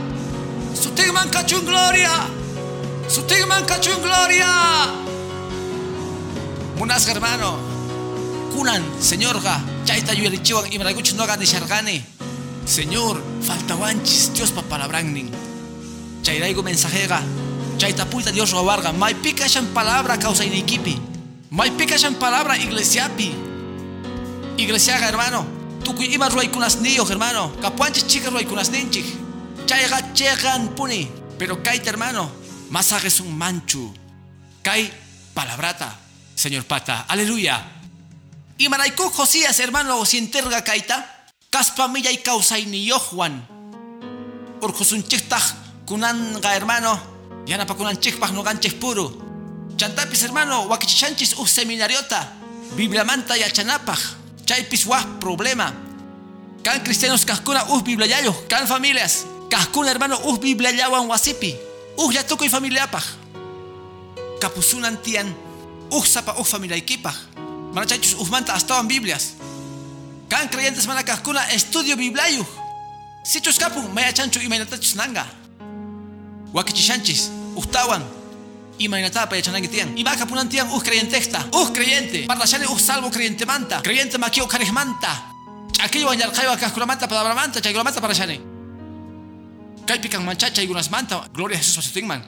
[0.73, 2.11] Sutinman cachun gloria.
[3.07, 4.47] Sutinman cachun gloria.
[6.77, 7.70] Munas hermano
[8.53, 12.03] kunan señor ga chaita yurichiwan imaraykuchus no gani shargani
[12.65, 15.31] señor faltawanchis Dios pa palabrannin
[16.23, 17.21] chayraigo mensajega
[17.81, 20.93] chayta puita Dios robarga may pica shan palabra causa iniquipi.
[21.49, 23.33] May pica shan palabra iglesiapi
[24.57, 25.41] iglesiaga hermano.
[25.83, 27.57] Tukuy ima ruaykunas niyo hermano.
[27.57, 29.05] Kapuanchis chica ruaykunas ninchik
[29.65, 31.09] chayga chegan puni.
[31.41, 32.29] Pero kaita hermano
[32.69, 33.89] masajes un manchu.
[34.61, 34.93] Kay
[35.33, 35.97] palabrata
[36.35, 37.09] señor pata.
[37.09, 37.80] Aleluya
[38.61, 43.41] y maraiku Josías hermano sienterga kaita kaspa milla y causa ni yojuan
[44.61, 45.41] urjusun chichtag
[45.85, 46.99] kunanga hermano.
[47.47, 49.11] Yana pa kunan chichpag no ganchis puro.
[49.77, 52.21] Chantapis hermano wakichanchis u seminariota.
[52.77, 53.99] Biblia manta yachanapaj
[54.45, 55.73] chaypis wah problema.
[56.61, 61.57] Kan cristianos kaskuna uh bibliayayo kan familias kaskuna hermano uh bibliayawan wasipi
[61.97, 63.03] uh yatukoy familiapaj.
[64.39, 65.33] Kapusunan tian
[65.89, 67.41] uh sapa uh familiaykipaj
[67.73, 69.33] mana chaychus uh manta astawan biblias.
[70.29, 72.45] Kan creyentes mana kaskuna estudio bibliayu.
[73.23, 75.25] Sichus kapun maya chanchu imaynatachus nanga
[76.53, 78.01] wakichishanchis uhtawan
[78.79, 83.81] imaynatapa yachananki tiyan imaka punan tiyan uh creyentexta uh creyente parlashani uh salvo creyente manta.
[83.81, 85.11] Creyente makio karijmanta
[85.77, 88.41] ch'akiywan yarqaywan kajkunamanta palabramanta chaykunamanta parlashani
[89.85, 92.21] kaypi kan mancha chaykunasmanta gloria a Jesus pasutinman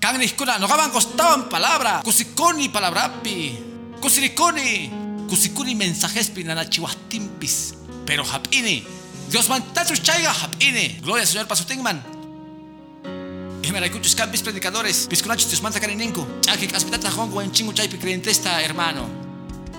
[0.00, 2.02] kan nijkuna noqaman costawan palabra.
[2.04, 3.69] Kusikuni palabrapi
[4.00, 4.90] kusirikuni
[5.28, 7.74] kusikuni mensajespi nanachiwajtinpis
[8.06, 8.84] pero hap'ini
[9.30, 12.20] Dios mantachus chayga hap'ini gloria al Señor pasutinman
[13.70, 17.08] Imaraykuchus campis predicadores, piscunachus Dios manta carininku, chakik aspitata
[17.40, 19.06] en chingu chaypi creyentesta hermano.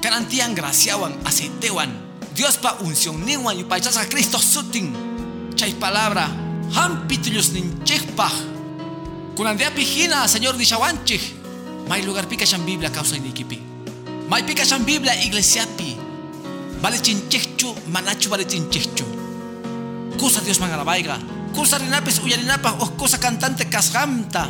[0.01, 1.91] Canantian graciawan, aceitewan,
[2.33, 4.93] Dios pa unción niwan y paichasa Cristo sutin.
[5.55, 6.29] Chay palabra,
[6.73, 8.31] hampitullos ninchikpaj.
[9.35, 11.21] Kunandea pijina, Señor dishawanchik.
[11.89, 13.70] May lugar pica Biblia causa iniquipi.
[14.31, 15.99] May pica shan Biblia iglesiapi.
[16.79, 19.03] Vale chinchikchu, manachu vale chinchikchu.
[20.15, 21.19] Kusa Dios man alabaiga.
[21.51, 24.47] cosa rinapis uyarinapa o cosa cantante casgamta.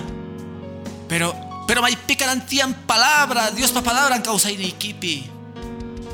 [1.10, 1.34] Pero,
[1.66, 5.26] pero may picarantian palabra, Dios pa palabra en causa iniquipi.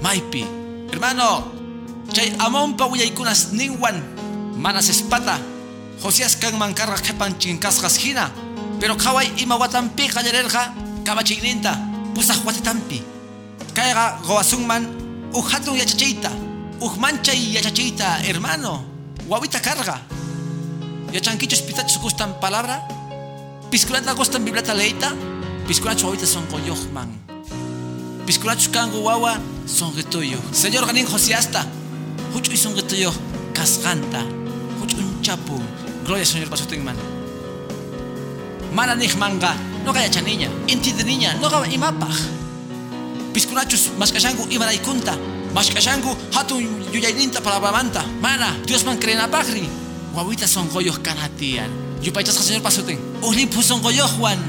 [0.02, 0.46] Maipi,
[0.92, 1.52] hermano,
[2.16, 4.00] chay amon pa uyaykunas ninwan,
[4.56, 5.38] manas espata,
[6.00, 8.32] Josías kan mancarra kepan chinkasgas hina,
[8.80, 11.76] pero kawai ima watampi kallarerga, kamachigninta,
[12.16, 13.17] pusaj watitampi.
[13.78, 14.90] Kaiga goasungman,
[15.38, 16.32] uhatun yachachita,
[16.82, 18.82] ujmanchay yachachita, hermano,
[19.30, 20.02] wawita carga.
[21.14, 22.82] Yachanquichos pitachos gustan palabra,
[23.70, 25.14] Pisculata gustan biblata leita,
[25.68, 27.22] pisculacho ahorita son goyohman.
[28.26, 29.38] Pisculachos kango wawa
[29.68, 30.40] son getuyo.
[30.52, 31.64] Señor ganin josiasta,
[32.34, 33.14] hucho y son getuyo
[33.54, 34.26] casganta,
[34.82, 35.62] hucho un chapu.
[36.04, 36.98] Gloria señor pasutingman.
[38.74, 39.54] Mana manga,
[39.86, 42.47] no gaya niña, inti de niña, no gaba imapaj.
[43.38, 45.14] Pisculachos maskashangu imaraikunta,
[45.54, 48.02] maskashangu hatun yuyaininta palabramanta.
[48.20, 49.70] Mana, Dios man creen pagri.
[50.12, 51.70] Guaguitas son goyos canatian.
[52.02, 52.98] Yupaychasqa señor pasutin.
[53.22, 54.40] Ulimpu son goyojuan.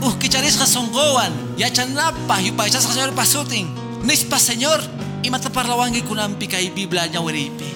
[0.00, 1.32] Uskicharisqa son gowan.
[1.58, 3.66] Yachanapa yupaychasqa señor pasutin.
[4.04, 4.78] Nispa señor.
[5.24, 7.66] Imata parlawangi kunampi kay Biblia ñawiripi.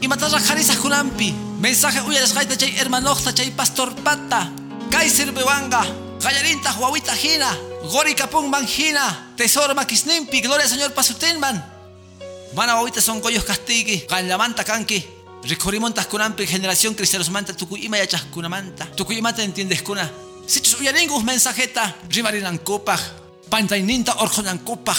[0.00, 1.32] Imata rajarisaq kunampi.
[1.60, 4.50] Mensaje uyarisqayta chay hermanojta chay pastor pata.
[4.90, 5.86] Kay sirvewanga.
[6.18, 7.73] Qallarinta huawita hina.
[7.90, 9.34] Gori kapung man hina.
[9.36, 10.40] Tesoro makisnimpi.
[10.40, 11.62] Gloria señor pasutinman.
[12.54, 14.06] Mana wawita son goyos castigi.
[14.08, 15.04] Qallamanta kanki.
[15.44, 18.86] Ricorimontas kunampi generación cristianos manta tukuyima yachas kunamanta.
[18.96, 20.10] Tukuyimata entiendes kuna.
[20.46, 21.94] Sichus uyaringus mensajeta.
[22.08, 23.00] Rimarinan kopaj.
[23.50, 24.98] Pantaininta orjonan kopaj.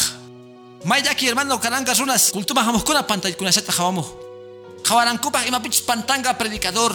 [0.84, 2.32] Mayaki hermano karanga runas.
[2.32, 4.06] Kultuma kuna pantay kunaseta jawamo.
[4.88, 6.94] Jawaran kopaj ima pichis pantanga predicador.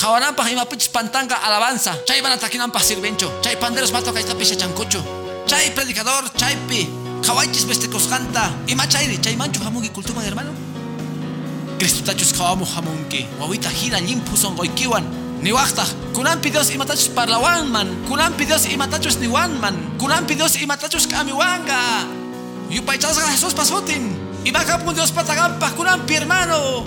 [0.00, 1.92] Jawaranpaj ima pichis pantanga alabanza.
[2.06, 3.40] Chay van atakinampa sirvencho.
[3.42, 5.25] Chay panderos mato kaita pisha chancocho.
[5.46, 6.88] Chay predicador, chay pi.
[7.22, 8.50] Jawaichis vestekosganta.
[8.66, 10.50] Ima chayri, chay mancho jamugi kultuma hermano.
[11.78, 13.26] Cristutachus kawamu hamunki.
[13.40, 15.04] Wawita hina limpu son goikiwan.
[15.42, 17.88] Niwakta, kunampi Dios imatachus parlawanman.
[18.08, 19.98] Kunampi Dios imatachus niwanman.
[19.98, 21.78] Kunampi Dios imatachus kamiwanga.
[22.70, 24.16] Yupaychasga Jesús pasotin.
[24.44, 26.86] Imakapu Dios patagampa kunampi hermano.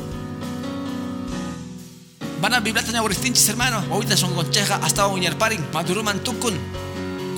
[2.42, 3.84] Van a biblata ñahuristinchis hermano.
[3.90, 5.64] Wawita son goncheja hasta un yerparin.
[5.74, 6.60] Maduruman tukun.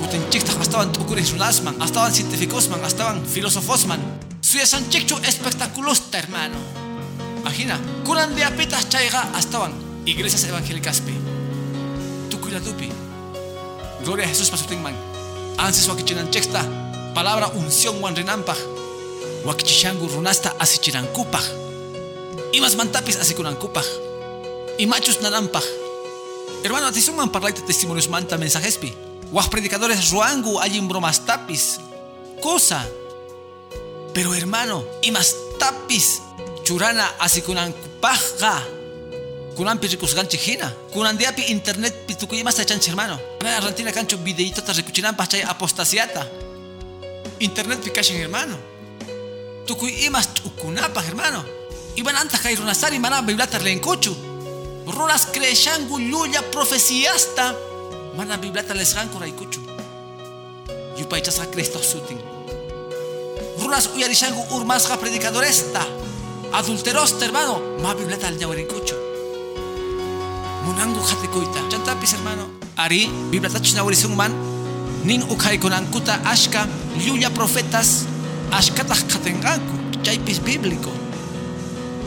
[0.02, 1.76] Kutinchikta hasta tukuris runasman.
[1.80, 2.84] Hasta científicosman.
[2.84, 4.02] Hasta filosofosman.
[4.42, 6.58] Suya san chichu espectaculosta hermano.
[7.42, 9.74] Imagina, curan de apitas chaiga estaban
[10.06, 11.14] iglesias evangélicas pi.
[12.30, 12.90] Tukuilatupi.
[14.04, 14.96] Gloria a Jesús pasutingman.
[15.58, 16.66] Ansis wakichinan chexta.
[17.14, 18.58] Palabra unción wan rinampaj.
[19.46, 21.46] Wakichishangu runasta asichirankupaj.
[22.54, 23.86] Imas mantapis asikunankupaj.
[24.78, 25.64] Y machos nanampaj.
[26.64, 29.11] Hermano, atisuman parlaite testimonios manta mensajespi.
[29.32, 31.80] Waj predicadores ruangu allin bromas tapis.
[32.42, 32.84] Cosa.
[34.14, 36.22] Pero hermano, imas tapis.
[36.64, 38.56] Churana kupajga
[39.56, 43.20] kunan pirikus ganchi hina kunan diapi internet pitukuyima sa chanchi hermano.
[43.42, 46.28] Ana argentina cancho videito ta rekuchinan pachay apostasiata.
[47.40, 48.58] Internet pikashin hermano.
[49.66, 51.44] Tukuy imas ukunapa hermano.
[51.96, 54.32] Iban anta kay runasari mana biblata lenkuchu
[54.88, 57.56] runas creeshangu llulla profeciasta
[58.18, 59.62] mana biblata lesganku raykuchu
[60.98, 62.20] yupaychasqa cristo sutin
[63.60, 66.02] runas uyarishangu urmasqa predicadoresta
[66.54, 67.60] adulterosta, hermano.
[67.82, 68.96] Ma bibleta al ñahuarincucho.
[70.66, 71.60] Munangu jatikuita.
[71.70, 72.50] Chantapis, hermano.
[72.78, 74.34] Ari, bibleta chnahuarisung man.
[75.04, 76.68] Nin ukay konankuta ashka,
[77.00, 78.06] lluya profetas,
[78.52, 80.04] ashkatah katenganku.
[80.04, 80.92] Chaypis bíblico.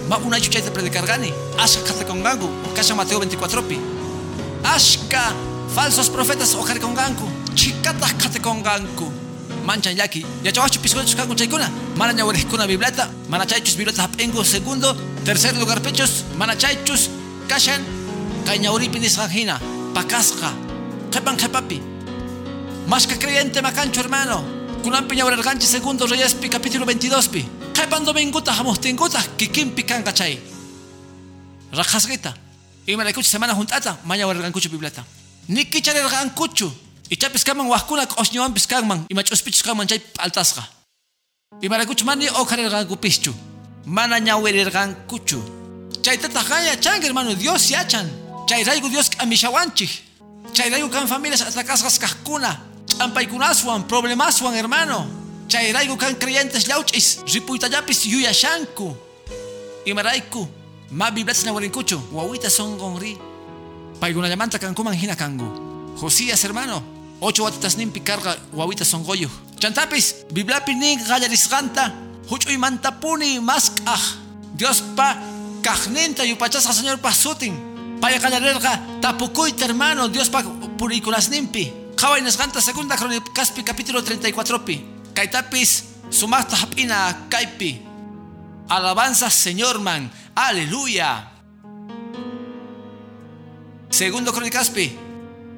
[0.08, 1.32] Ma una chuchayta predicargani.
[1.58, 2.48] Ashka katekonganku.
[2.74, 3.78] Kasha Mateo 24 pi.
[4.64, 5.32] Ashka,
[5.72, 7.24] falsos profetas okarikonganku.
[7.54, 9.12] Chikatah katekonganku.
[9.64, 13.08] manchan yaki yachawachu piscochos kanku chaykuna mana ñawarikuna biblata.
[13.28, 14.94] Mana chaychus biblata hap'inku segundo.
[15.24, 16.24] Tercer lugar pechos.
[16.36, 17.08] Mana chaychus
[17.48, 17.80] kashan
[19.00, 19.58] nisqan hina
[19.94, 20.52] pakasqa
[21.10, 21.80] qhipan qhipapi
[22.88, 24.44] mashka creyente makanchu hermano.
[24.82, 26.06] Kunanpi ñawrirqanchis segundo.
[26.06, 27.44] Reyespi capítulo 22 pi.
[27.72, 30.38] Qhipan dominguta hamuqtinkuta kikinpi kanqa chay
[31.74, 32.34] raqhasqita
[32.86, 35.04] imaraykuchus semana junt'ata ma ñawarirqankuchu biblata
[35.48, 40.62] nikicharirqankuchu Ichapis kaman wahkuna q'osñuwanpis kanman ima ch'uspichus kanman chay p'altasqa.
[41.60, 43.32] Imaraykuchu mani oqharirqankupischu
[43.86, 45.38] mana ñawirirqankuchu
[46.02, 48.08] chaytataq qan yachanki hermano Dios yachan.
[48.48, 49.90] Chayrayku Dios k'amishawanchik
[50.54, 52.50] chayrayku kan familias atakasqas kaqkuna
[52.88, 55.06] ch'ampaykunaswan problemaswan hermano.
[55.48, 58.96] Chayrayku kan creyentes llawch'is ripuytallapis yuyashanku.
[59.84, 60.48] Imarayku
[60.90, 63.33] ma biblatas ñawirinkuchu wawita sonqonri
[64.04, 65.48] paykunallamanta kankuman hina kanku
[65.96, 66.84] Josías hermano
[67.24, 71.88] ocho watitas nimpi karqa wawita sonqoyuq chantapis bibliapi nin qallarisqanta
[72.28, 74.02] huch'uy mantapuni masq'aj
[74.60, 75.16] diospa
[75.64, 77.56] kaqninta yupachasqa señorpa sutin
[78.00, 80.44] Paya galarerga tapukuyta hermano Dios pa
[81.30, 81.72] nimpi.
[81.96, 82.96] Kawai nesganta segunda
[83.32, 84.84] Caspi capítulo 34 pi.
[85.14, 87.80] Kaitapis sumasta hapina kaipi.
[88.68, 90.10] Alabanza Señor man.
[90.34, 91.33] Aleluya.
[93.94, 94.90] Segundo Cronicaspi,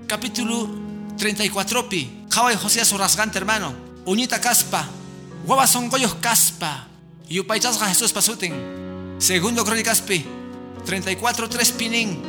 [0.07, 0.68] capítulo
[1.16, 2.29] 34 pi.
[2.29, 3.72] Kawai Josías rasgante hermano.
[4.05, 4.87] Uñita caspa.
[5.46, 6.87] Guava son goyos caspa.
[7.31, 8.53] Yupaychasga Jesús pasutin.
[9.16, 10.27] Segundo Cronicaspi
[10.85, 12.20] 34 3 pinin.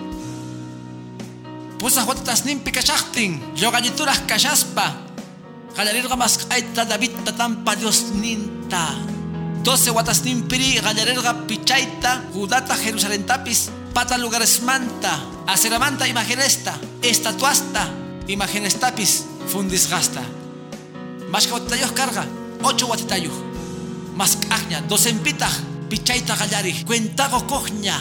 [1.77, 3.43] Pusa huatas nimpi kachachtin.
[3.57, 4.95] Yogallituras kachaspa.
[5.75, 8.95] Galarirga mas aita David tatampa Dios ninta.
[9.61, 12.31] 12 watas nimpiri gallarirga pichaita.
[12.31, 13.75] Judata Jerusalén tapis.
[13.93, 15.19] Pata lugares manta.
[15.47, 16.77] Aceramanta imagenesta.
[17.01, 17.87] Estatuasta.
[18.27, 19.25] Imágenes tapis.
[19.47, 20.21] Fundis gasta.
[21.31, 21.47] Mas
[21.93, 22.25] carga.
[22.63, 23.33] 8 watitayuh.
[24.15, 24.81] Mas kajña.
[24.81, 25.51] 12 pitah.
[25.89, 26.83] Pichaita gallari.
[26.83, 27.97] Cuentago cogña.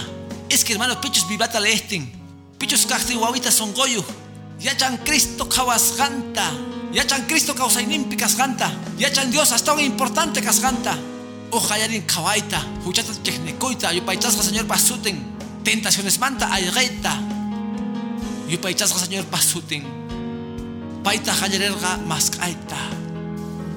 [0.48, 2.10] Es que hermano, pichos vivata leestin.
[2.58, 4.04] Pichos guavita son goyu.
[4.60, 6.52] Yachan Cristo kawas ganta.
[6.92, 8.72] Yachan Cristo causainimpi ganta.
[8.98, 10.96] Yachan Dios hasta un importante casganta.
[11.50, 12.64] Ojayarin kawaita.
[12.84, 13.92] Huchata technecoita.
[13.92, 15.35] Yupaichasga señor pasuten.
[15.66, 17.18] Tentaciones manta ayreta.
[18.46, 19.82] Yupaichasga señor pasuten.
[21.02, 22.78] Paita hayarerga maskaita.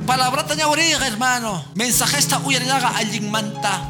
[0.05, 1.65] Palabrata ñauriga hermano.
[1.73, 3.81] Mensajesta uyarinaga allin manta.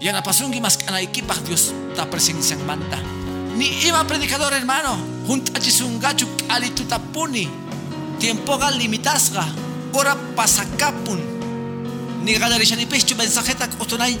[0.00, 2.98] Yana pasungi mas equipaj Dios ta presencia manta.
[3.54, 7.48] Ni iba predicador hermano, junto a chisungachu alitutapuni.
[8.18, 9.46] Tiempo gal limitasga,
[9.92, 11.22] ora pasacapun.
[12.24, 14.18] Ni galarisha ni pecho mensajeta otonay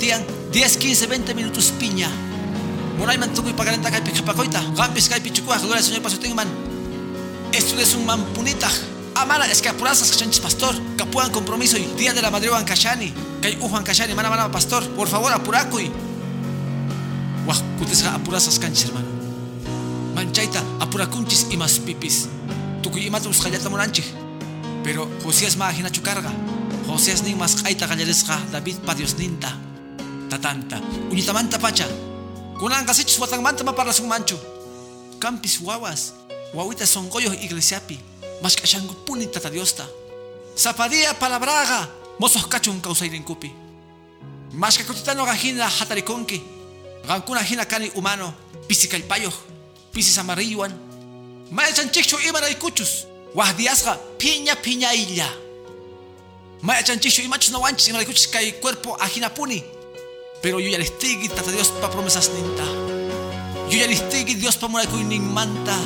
[0.00, 2.10] tian 10, 15, 20 minutos piña.
[2.98, 4.60] Moray mantuko ipagalenta kay pichapakoita.
[4.74, 6.48] Gampis kay pichukua, gloria al Señor pasutingman.
[7.52, 8.68] Esto es un mampunita.
[9.14, 13.12] Amara es que apurasas chanchis pastor, capuan compromiso y día de la madre kashani.
[13.40, 15.90] Kay ujuan kashani, mana mana pastor, por favor apurakuy.
[17.46, 19.06] Wah, kutesga apurasas canchis hermano.
[20.14, 22.28] Manchaita, apurakunchis y más pipis.
[22.82, 24.02] Tukuy imatus kallata moranchi.
[24.82, 26.32] Pero Josías ma ajina chukarga.
[26.86, 29.56] Josías ni mas kaita gallaresga David pa Dios ninta.
[30.28, 30.80] Tatanta,
[31.10, 31.86] unitamanta pacha.
[32.58, 34.36] Kunan kasichis watangmanta ma para sun manchu.
[35.20, 36.14] Campis guaguas.
[36.54, 38.00] Guaguitas son goyos iglesiapi.
[38.42, 38.56] Mas
[39.04, 39.86] puni tata diosta.
[40.56, 41.88] Zapadía palabraga.
[42.18, 42.80] Mozos cachun
[43.24, 43.52] kupi.
[44.52, 46.42] Mas kakutitano gajina hatarikonki.
[47.06, 48.32] Gankuna hina kani humano.
[49.02, 49.30] payo.
[49.92, 50.72] Pisis amarilluan.
[51.50, 53.06] Mayachan chichu imara ikuchus.
[53.34, 55.28] Wahdiasga piña piña illa.
[56.62, 58.04] Mayachan chichu imachus no wanchis imara
[58.62, 59.75] cuerpo ajina puni.
[60.42, 62.64] Pero yo ya les tata Dios pa promesas ninta.
[63.70, 64.02] Yo ya les
[64.38, 65.76] Dios pa murakuy ning manta.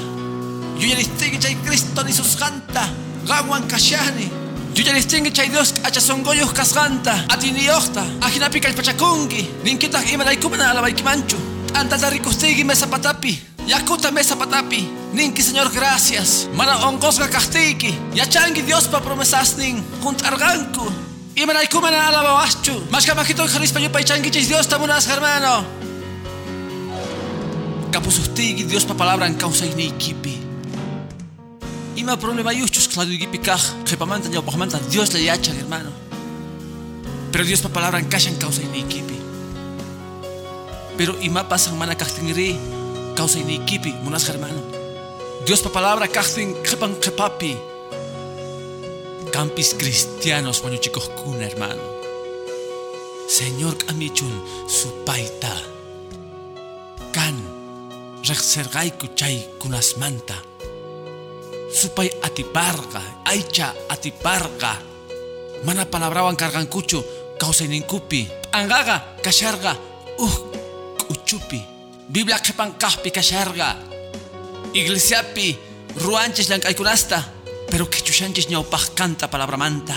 [0.79, 2.89] Yo ya listingi chay Cristo ni sus ganta.
[3.27, 4.29] Gawan kashani.
[4.75, 7.25] Yo ya listingi chay Dios achasongoyos kasganta.
[7.29, 8.05] Atini yohta.
[8.21, 9.63] Ajinapi kalpachakungi.
[9.65, 11.37] Ninkitak imaraikumana alabaikimanchu.
[11.75, 13.39] Antata rikustigi mesa patapi.
[13.67, 14.89] Yakuta mesa patapi.
[15.13, 16.49] Ninki Señor gracias.
[16.55, 17.95] Mana ongosga kastiki.
[18.15, 19.85] Yachangi Dios pa promesasnin.
[20.03, 21.10] Juntarganku.
[21.37, 22.91] Imaraikumana alabawaschu.
[22.91, 25.65] Mashkamakito jarispa yupaychangi chay Dios tamunas hermano.
[27.93, 30.39] Kapusustigi Dios pa palabra en causa inikipi.
[31.97, 35.91] Ima problema yuchus claro y picaj, jepamanta ya pajamanta Dios le yacha hermano.
[37.31, 39.19] Pero Dios pa palabra en causa ni equipi.
[40.97, 42.59] Pero ima pasan mana kachtingri
[43.15, 44.61] causa ni equipi munas hermano.
[45.47, 47.70] Dios pa palabra kachting jepan jepapi.
[49.33, 51.83] Campis cristianos waño chicos kun hermano.
[53.29, 54.35] Señor kamichun
[54.69, 55.55] su paita.
[57.13, 57.37] Kan
[58.27, 60.51] rexergai kuchay kunas manta
[61.71, 64.77] supay atiparga, aicha atiparga.
[65.65, 67.05] Mana palabrawan kargankuchu,
[67.69, 68.29] ninkupi.
[68.53, 69.77] Angaga, kasharga,
[70.19, 70.37] uh,
[71.09, 71.63] uchupi.
[72.09, 73.77] Biblia kepan kahpi kasharga.
[74.75, 75.59] Iglesiapi,
[75.97, 77.25] ruanches lankaikunasta,
[77.71, 79.95] pero quechushanches ñaupaj canta palabra manta.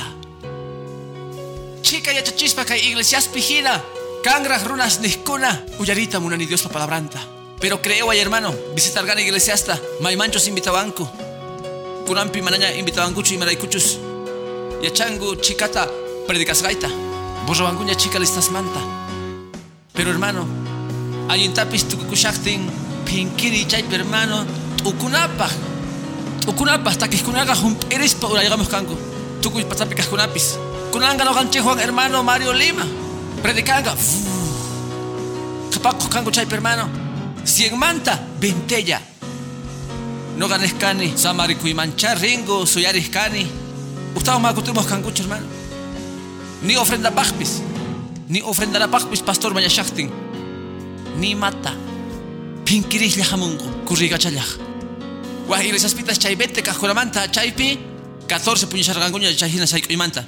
[1.82, 3.82] Chica yachachispa kay iglesias pijina,
[4.24, 7.20] kangra runas niskuna, uyarita munani Dios pa palabranta.
[7.60, 11.10] Pero creo ay hermano, visitar gana iglesiasta, maimanchos invitabanco.
[12.06, 14.00] Kunampi mananya invitabankuchu imaraykuchus
[14.82, 15.88] yachangu chikata
[16.28, 16.90] predicasgaita
[17.48, 18.80] borrabankuña chika listas manta.
[19.94, 20.46] Pero hermano
[21.30, 22.70] allintapis tukukushaktin
[23.06, 24.46] pinkiri chaypi hermano
[24.78, 25.73] t'ukunapaj
[26.46, 28.96] t'ukunapaj takijkunaqa hump'irispa urayqamuj kanku.
[29.42, 30.60] Tukuy pasapi kajkunapis
[30.92, 32.86] kunanqa noqanchik Juan hermano Mario Lima.
[33.42, 33.96] Predicanga.
[35.74, 36.90] Qapakuj kanku chaypi hermano.
[37.46, 39.00] Cien manta ventella.
[40.38, 41.14] No ganes cani,
[41.76, 43.48] manchar ringo, soyaris cani.
[44.14, 45.46] Gustavo macutumos cancucho, hermano.
[46.64, 47.62] Ni ofrenda pajpis,
[48.30, 50.10] ni ofrenda la pajpis, pastor mayashachtin.
[51.20, 51.74] Ni mata.
[52.66, 54.63] pinkirijlla hamungu kurrigachallaj
[55.48, 57.80] waj iglesiaspitas chay 20 kajkuramanta chaypi
[58.28, 60.24] 14 puñasharqankuña chayhina sayk'uymanta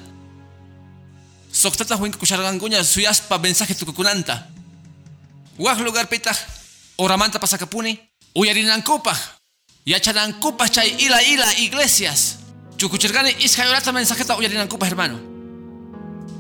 [1.51, 4.47] soqtataq winkakusharqankuña suyaspa mensaje tukukunanta
[5.59, 6.37] waj lugarpitaq
[6.97, 7.99] oramanta pasakapuni
[8.35, 9.17] uyarinankupaj
[9.85, 12.37] yachanankupaj chay ila ila iglesias.
[12.77, 15.19] Chukuchirqani iskay horata mensajeta uyarinankupaj hermano.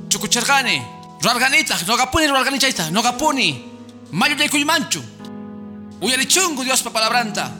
[0.09, 0.81] Chukuchirqani
[1.23, 3.47] ruarganitaq noqapuni ruargani chayta noqapuni
[4.11, 5.01] mayo yaykuymanchu
[6.01, 7.51] uyarichungu Diospa palabranta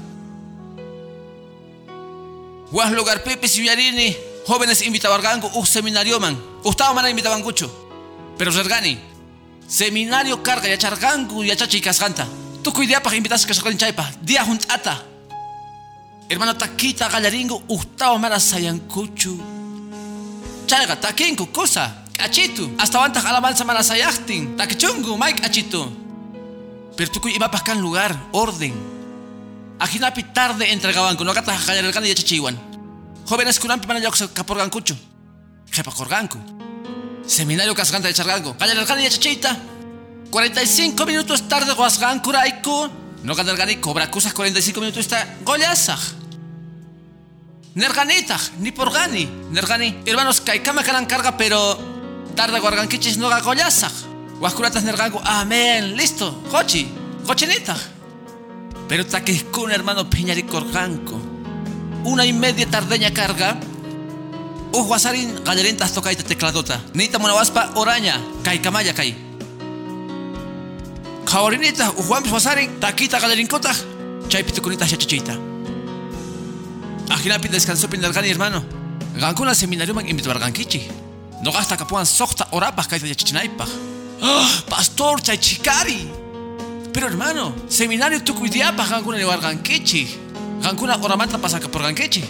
[2.72, 4.16] waj lugarpipis uyarini
[4.47, 7.70] jóvenes invitawarqanku uj seminarioman ujtawa mana invitawankuchu
[8.38, 8.97] pero rergani
[9.68, 12.26] seminario carga yacharqanku yachachiy kasqanta
[12.63, 14.95] tukuy diapaj invitas kasqani chaypaj dia junt'ata
[16.30, 19.38] hermano taquita gallaringu ujtawa mana sayankuchu
[20.68, 25.86] chayqa takinku kusa k'achitu hasta wantaj alabanza mana sayaqtin takichungu may k'achitu
[26.97, 28.95] pero tukuy imapaj kan lugar orden
[29.80, 32.56] ajinapi tarde entregabanku noqata qallarerqani yachachiywan
[33.30, 34.96] jóvenes kunampi mana llawqa kaporqankuchu
[35.74, 36.38] qhipakurqanku
[37.28, 39.52] seminario kasqanta yacharqanku qallarerqani yachachiyta
[40.32, 42.90] 45 minutos tarde wasqankurayku
[43.24, 46.02] noqanerqani cobrakusaq 45 minutos ta qollasaq
[47.76, 51.60] nerqanitaq ni porqani nerqani hermanos kaykama kanan karqa pero
[52.36, 56.32] tarde warqankichis noqa qollasaq wajkunatas nerqanku amén listo.
[56.52, 56.88] Qochi
[57.28, 57.95] qochinitaq
[58.88, 61.36] pero takijkuna hermano piñarikorqanku
[62.06, 63.58] una y media tardeña carga.
[64.72, 66.80] Uj wasarin qallarintas tokayta tecladota.
[66.94, 68.22] Nita munawaspa oraña.
[68.44, 69.16] Kaykamaya kay
[71.26, 73.78] qhawarinitaq ujuwanpis wasarin takita qallarinkutaq
[74.30, 75.34] chaypi tukunitaq yachachiita
[77.10, 78.64] ajinapi descansopi nerqani hermano.
[79.20, 80.84] Qankuna seminarioman invitawarqankichik
[81.44, 83.70] noqaqta kapuwan soqta orapaq kayta yachachinaypaq
[84.22, 86.25] ah, pastor chay chikari
[86.96, 90.08] pero hermano seminario tukuy diapaq qankuna niwarqankichik
[90.64, 92.24] qankuna oramanta pasakaporqankichik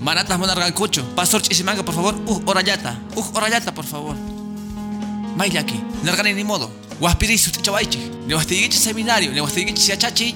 [0.00, 4.16] manatas munarqankuchu pastor ch'isimanga por favor uj orallata uj orallata por favor.
[5.36, 6.70] Mayllaki nerqani ni modo.
[7.00, 10.32] Wajpiri sutichawaychik niwajtigichik seminario niwajtigichik yachachiy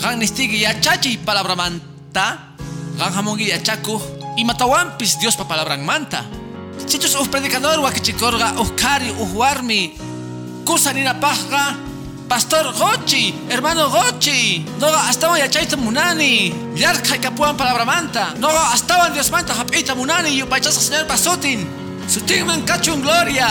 [0.00, 2.54] qan nistigi yachachiy palabramanta
[2.98, 4.02] qan hamunki yachakuj
[4.36, 6.22] imatawanpis diospa palabranmanta
[6.86, 9.98] chichus uj predicador wakichikorqa uj kari uj warmi.
[10.64, 11.74] Kusa ninapaqqa
[12.28, 19.54] Pastor Gochi, hermano Gochi, noga astawan yachayta munani, yarkay kapuan palabramanta, noga astawan Dios manta
[19.54, 21.62] hapita munani y upachasa señor pasotin,
[22.08, 23.46] sutin man kachun gloria,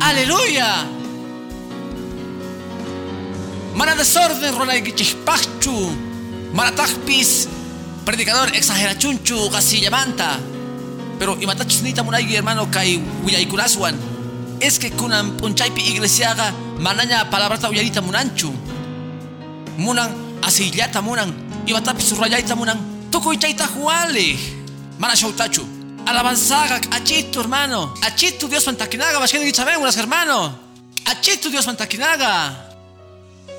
[0.00, 0.86] aleluya.
[3.76, 5.94] Mana desorden ronay gichipachchu,
[6.52, 7.46] mana takpis,
[8.04, 10.36] predicador exagerachunchu gasilla manta,
[11.16, 13.94] pero imatachus nita munay hermano kay huyaykunaswan,
[14.62, 18.50] es que kunan punchaypi iglesiaga manaña palabrata uyarita munanchu
[19.76, 20.10] munan
[20.42, 21.34] asillata munan
[21.66, 22.78] imatapis surrayayta munan
[23.10, 24.38] tukuy chayta juale
[24.98, 27.94] mana shawtachu alabanzaga achito hermano.
[28.02, 30.54] Achito Dios mantakinaga bashkani gichaben unas hermano.
[31.06, 32.54] Achito Dios mantakinaga.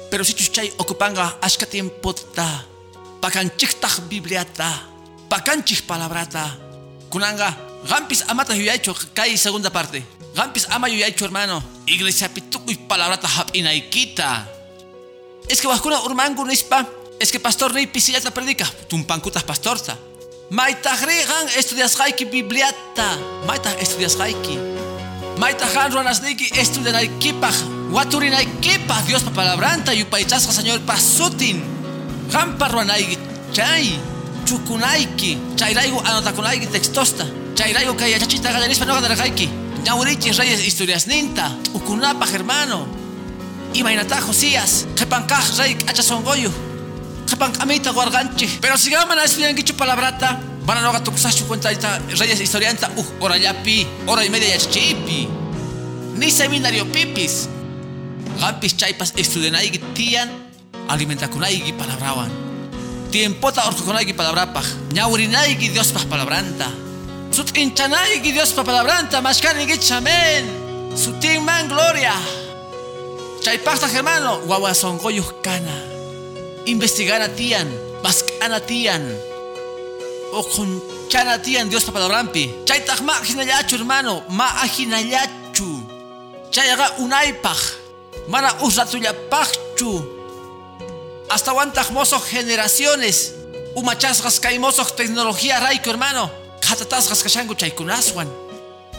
[0.10, 2.66] Pero si chay ocupanga ashka tiempo ta
[3.22, 4.70] pakanchiktaj bibliata
[5.30, 6.58] pakanchik palabrata.
[7.10, 7.56] Kunanga
[7.88, 11.64] gampis amata huyaycho kay segunda parte gampis ama yuyaycho hermano.
[11.86, 14.48] Iglesia pitukuy palabrata hap'inaykita
[15.50, 16.86] es que wajkuna urmangu nispa
[17.20, 18.66] es que pastor ni pisillata predica.
[18.88, 19.98] Tumpankutas pastorta
[20.50, 23.18] maytajriqan estudiasqayki bibliata.
[23.48, 24.58] Maytaj estudiasqayki
[25.38, 27.56] maytajan ruanasniyki estudianaykipaj
[27.92, 31.64] waturinaykipaj diospa palabranta yupaychasqa señor pasutin.
[32.32, 33.18] Qampa ruanayki
[33.54, 34.00] chay
[34.46, 37.26] chukunayki chayrayku anotakunayki textosta.
[37.56, 39.02] Chayrayku kay yachachita qallarispa noqa
[39.86, 42.88] ñawrichis reyes historias ninta ukunapaj hermano
[43.74, 46.52] imaynata josías qhipankaj rey k'achasonqoyu
[47.30, 53.88] qhipank'amiyta warqanchik pero siga mana estudiankichu palabrata mana noqa tukusaqchu cuentayta reyes historianta uj orallapi
[54.08, 55.28] hora y media yachachipi
[56.18, 57.50] ni seminario pipis.
[58.40, 60.30] Qampis chaypas estudianayki tiyan
[60.88, 62.32] alimentakunayki palabrawan
[63.12, 64.66] tiempota orqukunayki palabrapaj.
[64.94, 66.68] Ñawrinayki diospaj palabranta
[67.34, 70.46] sut'inchanayki diospa palabranta mashkaninkichik amén
[70.96, 72.14] sutinman gloria.
[73.42, 75.78] Chaypaqtaj hermano wawasonqoyuj kana.
[76.66, 77.68] Investigana tiyan
[78.06, 79.04] mask'ana tiyan
[80.40, 85.70] uqunchana tiyan diospa palabrampi chaytaj ma ajinallachu hermano ma ajinallachu
[86.54, 87.62] chayqa unaypaj
[88.30, 89.92] mana uj ratullapaqchu
[91.30, 93.42] hasta wantaj mosoq generaciones.
[93.74, 98.28] Umachasqas kay mosoq tecnología rayku hermano qhatatasqas kashanku chaykunaswan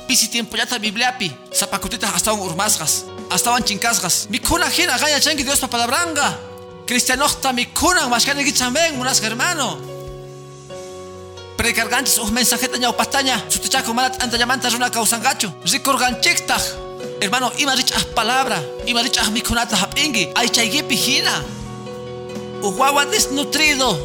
[0.06, 6.28] pisi tiempollata bibliapi sapakutita astawan urmasqas astawan chinkasqas mikhuna hina qañachanki diospa palabranga
[6.86, 9.78] Cristianokta mikunan mashkani gichamen unas hermano.
[11.56, 15.48] Precarganchis un mensajeta ñawpastaña, sutichaco malat antallamanta runa causangacho.
[15.64, 16.62] Ricorganchiktaj.
[17.20, 21.42] Hermano, ima richas palabra, ima richas mikunata hapingi, ay chaygipi hina.
[22.62, 23.96] Uhuawa desnutrido.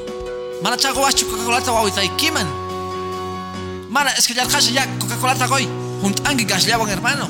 [0.62, 2.48] Mana chago wachu Coca-Colata wawitaikiman.
[3.90, 5.68] Mana, es que ya ya Coca-Colata goy.
[6.02, 7.28] Juntangi gasllawan hermano.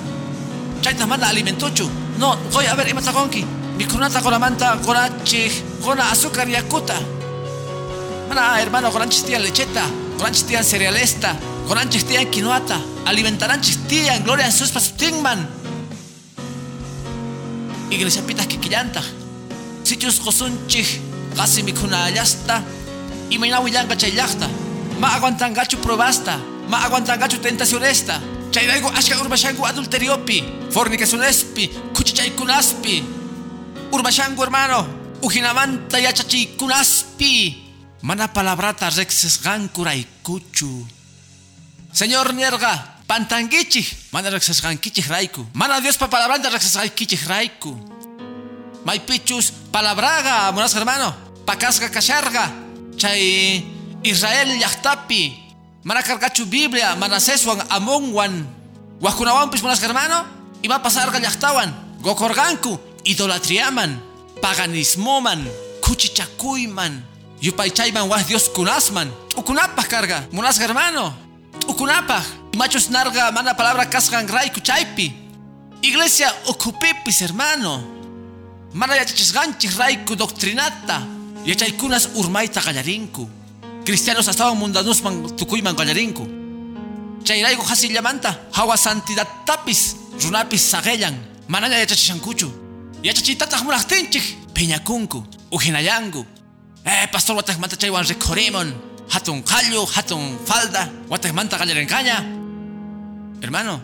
[0.81, 1.89] Chaytas manda alimentuchu.
[2.17, 3.45] No, goy, a ver, ima tagonki.
[3.77, 4.97] Mikunata con la manta, con
[5.81, 6.95] con azúcar y acuta.
[8.27, 9.83] Mana, hermano, con tian lecheta,
[10.17, 15.49] con tian cerealesta, con tian quinoata, alimentarán tian gloria en sus pastingman.
[17.89, 19.01] Iglesia pitas que quillanta.
[19.83, 20.99] Sitios cosunchich,
[21.37, 22.61] casi mikuna allasta,
[23.29, 24.47] y mañana huyanga chaylachta.
[24.99, 26.37] Ma aguantan gacho probasta,
[26.67, 28.19] ma aguantan gacho tentacionesta.
[28.51, 33.03] Chayraigo ashka urbashango adulteriopi, fornicacionespi, kuchichaykunaspi.
[33.91, 35.97] Urbashango hermano, Ujinamanta
[36.57, 37.65] kunaspi.
[38.01, 40.87] Mana palabrata y kuchu.
[41.91, 45.45] Señor Nierga, pantangichi, mana rexesgankichi raiku.
[45.53, 47.75] Mana Dios pa palabranta rexesgankichi raiku.
[48.85, 51.13] Maipichus palabraga, monas hermano,
[51.45, 52.51] pakasga kasharga.
[52.95, 55.33] Chay Israel yachtapi.
[55.83, 58.45] Mana cargachu Biblia, mana seswan amongwan.
[59.01, 60.25] Wakunawampis monas hermano,
[60.61, 61.73] iba pasarga yachtawan.
[62.01, 63.99] Gokorganku, idolatriaman,
[64.41, 65.47] paganismoman,
[65.81, 67.01] kuchichakuyman,
[67.41, 71.13] yupaychayman wah Dios kunasman, ukunapaj carga, munas hermano,
[71.67, 72.23] ukunapaj,
[72.57, 75.13] machos narga mana palabra kasgan ray kuchaypi,
[75.81, 77.83] iglesia okupipis hermano,
[78.73, 81.01] mana yachachisganchis rayku doctrinata,
[81.45, 82.61] yachaykunas urmayta
[83.89, 86.27] qallarinku, cristianos hasta mundanusman tukuyman qallarinku,
[87.23, 91.15] chayrayku hasillamanta, hawa santidad tapis, runapis sagellan,
[91.47, 92.51] manaya yachachishankuchu,
[93.01, 96.25] Yachachitataj mulajtinchik, piñakunku, ujinayangu.
[96.85, 98.73] Eh, pastor watak manta chaywan rekorimon,
[99.09, 102.19] hatun kallu, hatun falda, watak manta caña.
[103.41, 103.79] Hermano,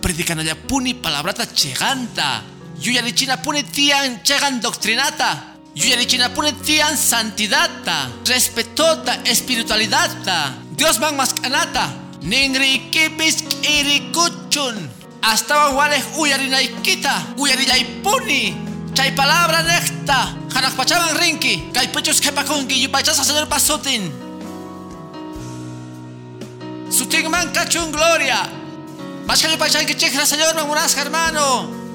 [0.00, 2.42] predicanaya puni palabrata cheganta.
[2.80, 5.55] Yuyarichina puni tian chegan doctrinata.
[5.76, 10.54] Yuyarichina puni tian santidata, respetota, espiritualidadta.
[10.72, 11.92] Dios man mas kanata.
[12.22, 14.88] Ningri kipis irikuchun
[15.20, 17.36] hasta wale uyarinaykita
[18.02, 18.56] puni.
[18.94, 20.34] Chay palabra necta.
[20.76, 21.70] Pachaban rinki.
[21.72, 22.20] Kay pechos
[22.68, 24.10] y yupachasa señor pasutin
[27.30, 28.48] man cachun gloria.
[29.26, 31.85] Mashka yupachanki chikra señor mamunas hermano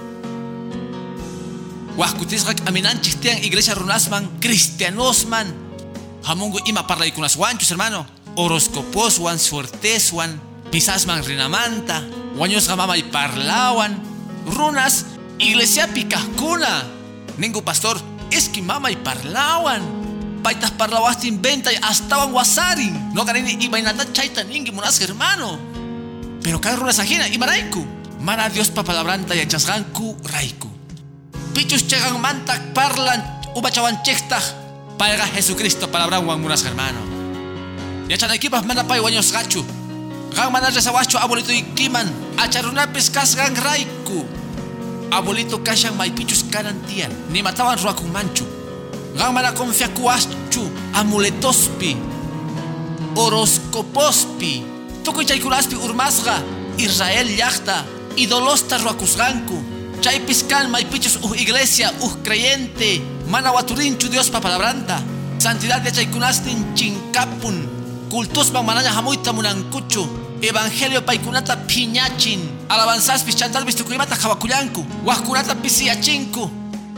[1.97, 5.47] Wahkutisqak aminanchik tian iglesia runasman cristianosman
[6.23, 10.39] Hamungu ima parlaykunas wanchus hermano Horoscoposwan suerteswan
[10.71, 12.01] Pisasman rinamanta
[12.35, 14.01] Waños y parlawan,
[14.45, 15.05] runas,
[15.37, 16.83] iglesia picascuna.
[17.37, 17.99] Ningún pastor,
[18.31, 19.81] es que mama y parlawan.
[20.41, 22.89] Paitas parlawas inventa y hasta wasari.
[23.13, 25.59] No garini y bainata chaita ningi munas hermano.
[26.41, 27.85] Pero cada runas ajena y maraiku.
[28.21, 30.70] Mana Dios papalabranta y achasganku raiku.
[31.53, 33.19] Pichus chegan mantak parlan
[33.55, 34.39] ubachawan chekta.
[34.97, 36.99] Paiga Jesucristo palabran munas hermano.
[38.07, 39.63] Y equipas mana pay waños gachu.
[40.35, 42.07] Gang mana resawacho abuelito ikiman.
[42.37, 44.25] Acharunapis kasgan raiku.
[45.11, 47.11] Abuelito kashan maipichus karantian.
[47.31, 47.79] Ni matawan
[48.11, 48.45] manchu.
[49.17, 51.97] Gang mana confiakuachu amuletospi.
[53.15, 54.63] Horoscopospi.
[55.03, 55.25] Tukuy
[55.83, 56.43] urmasga.
[56.77, 57.85] Israel yachta.
[58.15, 59.70] Idolosta ruakusganku.
[60.01, 63.01] Chaypis kan maipichus uh iglesia uh creyente.
[63.29, 64.97] Mana waturinchu Dios pa palabranta.
[65.37, 67.69] Santidad de chaykunastin chinkapun.
[68.09, 70.41] Kultusman manaya hamuita munankuchu.
[70.41, 72.41] Evangelio paikunata piñachin.
[72.69, 74.85] Alabanzaspis chantalpis tukuymata jawakullanku.
[75.05, 76.49] Wahkunata pisiyachinku.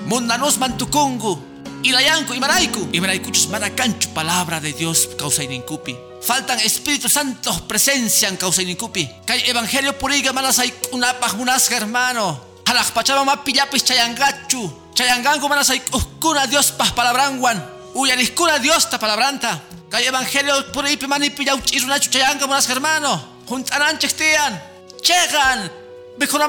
[0.07, 1.37] Mundanos mantukungu.
[1.83, 2.87] Ilayanku imaraiku.
[2.93, 5.95] Imaraykuchus maracanchu palabra de Dios causaininkupi.
[6.21, 9.09] Faltan Espíritu Santo presencia en causaininkupi.
[9.25, 12.52] Kay Evangelio puriga manasay unapaj munas hermano.
[12.66, 14.72] Halakpachama mapillapis chayangachu.
[14.93, 17.61] Chayangangu manasay uskuna Dios pah palabranguan.
[17.95, 19.59] Uyariskuna Dios ta palabranta.
[19.89, 23.34] Kay Evangelio puripi manipillauch irunachu chayanga munas hermano.
[23.45, 24.55] Juntarán chextean,
[25.01, 25.70] chegan,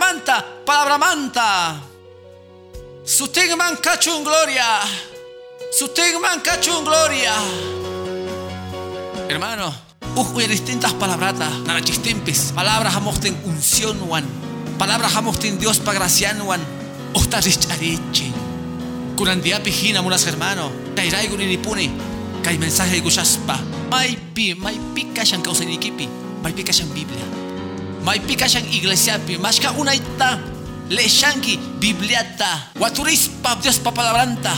[0.00, 1.74] manta, palabra manta.
[3.04, 4.80] Sutigman cachun gloria,
[5.78, 7.34] sutigman cachun gloria.
[9.28, 9.74] Hermano,
[10.16, 14.24] uy distintas palabratas, narachistimpis, palabras amosten unción wan,
[14.78, 16.60] palabras amosten Dios pagracianuan,
[17.14, 18.32] ostarich arichi.
[19.16, 21.90] Kurandia pijina munas hermano, tairaigun inipuni,
[22.42, 23.58] kai mensaje gushaspa,
[23.90, 26.08] maipi, maipi kashan kausanikipi.
[26.44, 27.24] Maypi kashan Biblia.
[28.04, 29.38] Maypi kashan iglesiapi.
[29.38, 29.72] Mashka
[30.90, 32.72] le shanki Bibliata.
[32.78, 34.52] Waturispa Dios papalabranta.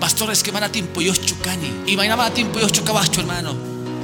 [0.00, 1.84] Pastores que mana tiempo yo chucani.
[1.86, 3.54] Y mañana mana tiempo yo chucabacho, hermano.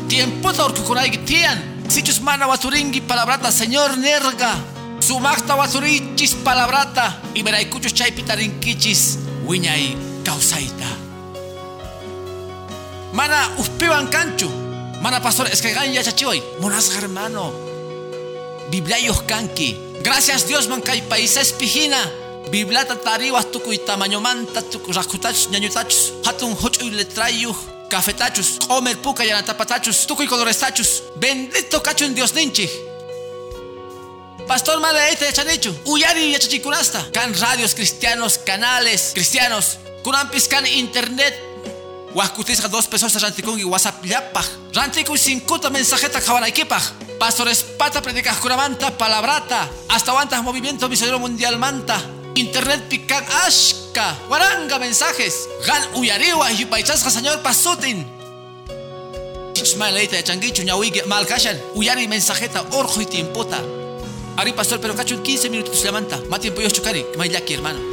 [0.09, 1.87] Tiempo ta urkukunay tian.
[1.89, 4.72] Sichus mana waturingi palabrata, señor nerga.
[5.07, 7.21] Sumakta waturichis palabrata.
[7.35, 9.19] Y meraikuchus chaypitarinkichis.
[9.47, 10.87] Wiñay causaita.
[13.13, 14.49] Mana uspiwan canchu.
[15.03, 16.41] Mana pastor, es que ya chachihoy.
[16.61, 17.53] Monas hermano.
[18.71, 19.77] Biblia kanki.
[20.05, 21.99] Gracias Dios man kay paisa espijina.
[22.51, 26.13] Biblata tariwas tukuy tamaño manta tukuy rakutachus ñañutachus.
[26.25, 27.57] Hatun hochuy letrayuj.
[27.91, 31.03] Cafetachus, comer puka yanatapatachus, tukuy colorestachus.
[31.17, 32.92] Bendito cachun Dios ninchi.
[34.47, 41.35] Pastor Malaete Chanichu, Uyari Yachachikunasta, can radios cristianos, canales cristianos, kunampis can internet,
[42.15, 44.45] Huascutisca dos pesos rantikungi WhatsApp yapaj.
[44.75, 46.79] Rantiku cincuta mensajeta kawanaikipa.
[47.19, 49.67] Pastores pata predicas curamanta palabrata.
[49.89, 51.99] Hasta aguantas movimiento misionero mundial manta.
[52.35, 54.15] Internet pican ashka.
[54.29, 55.49] Waranga mensajes.
[55.67, 58.07] Gan uyariwa y paichasca señor pasutin.
[59.55, 61.59] Ismaelita de changuichu ñawigi malcashan.
[61.75, 63.59] Uyari mensajeta orjo y tiempota.
[64.37, 66.19] Ari pastor pero cacho 15 minutos se levanta.
[66.31, 67.05] Más tiempo yo chukari.
[67.19, 67.93] Maillaki hermano.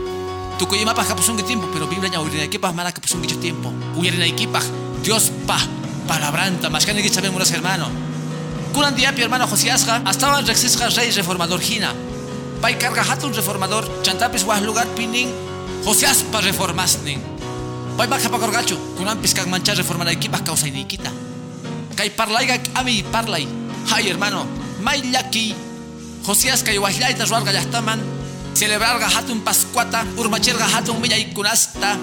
[0.60, 3.72] Tukuyima pa kapusungi tiempo, pero Biblia ya urina equipa mala kapusungi tiempo.
[3.96, 4.60] Uyarina equipa,
[5.02, 5.58] Dios pa,
[6.06, 7.88] palabranta, más que saben unas hermano.
[8.74, 11.94] Kunan diapi hermano Josiasga, hasta rexisga rey reformador Gina.
[12.60, 15.32] Pai carga hatun reformador, chantapis wah lugar pinin,
[15.86, 17.22] Josiaspa reformasnin.
[17.96, 21.10] Pai baja pa corgacho, kunan piscan mancha reformar equipa causa iniquita.
[21.96, 23.48] Kai parlaiga ami parlay.
[23.96, 24.46] Hay hermano,
[24.84, 25.69] mai yaki.
[26.30, 27.98] Josias kai wahlaita ruarga yastaman,
[28.54, 31.98] celebrar hatun pascuata, urmacherga hatun y kunasta.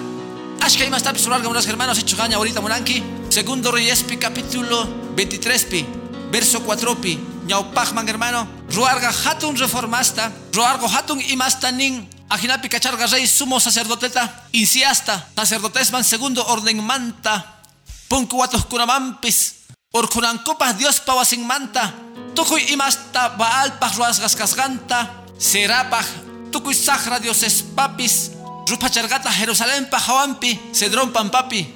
[0.61, 3.05] Ashkay más tapis urarga unos hermanos hecho gaña ahorita muranki.
[3.29, 5.87] Segundo Reyespi capítulo 23 pi,
[6.33, 7.21] verso 4 pi.
[7.47, 12.11] Ñaupajman hermano, ruarga hatun reformasta, ruargo hatun imasta nin.
[12.29, 17.63] Ajinapi cacharga rey sumo sacerdoteta, insiasta, sacerdotesman segundo orden manta.
[18.09, 19.55] Punkuatos kunamampis,
[19.93, 21.95] orkunankopas Dios pawasin manta.
[22.37, 26.05] Tukuy imasta baalpaj ruasgas casganta, serapaj
[26.53, 28.31] tukuy sahra dioses papis,
[28.69, 31.67] rupachargata Jerusalén pajawampi, cedrón pampapi,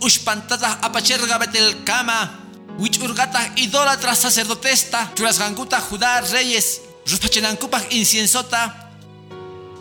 [0.00, 2.34] ushpantata apacherga betel kama,
[2.78, 8.90] wichurgata idólatra sacerdotesta, churasganguta Judá reyes, ruspachenankupa inciensota.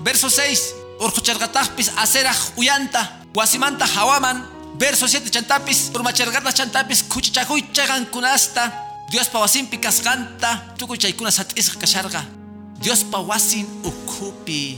[0.02, 4.46] Verso 6, urkuchargatapis aseraj uyanta, guasimanta hawaman,
[4.78, 7.62] verso 7 chantapis, urmachargata chantapis kuchichakuy
[9.10, 12.26] Dios pawasimpi kasganta, tukuy chaykuna satisqa kasharga.
[12.82, 14.78] Dios pawasin ukupi.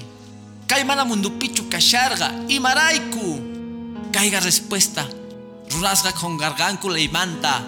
[0.68, 3.42] Kay mana mundo pichu kasharga imaraiku.
[4.12, 5.06] Caiga respuesta.
[5.72, 7.66] Rurasga con garganku le manta.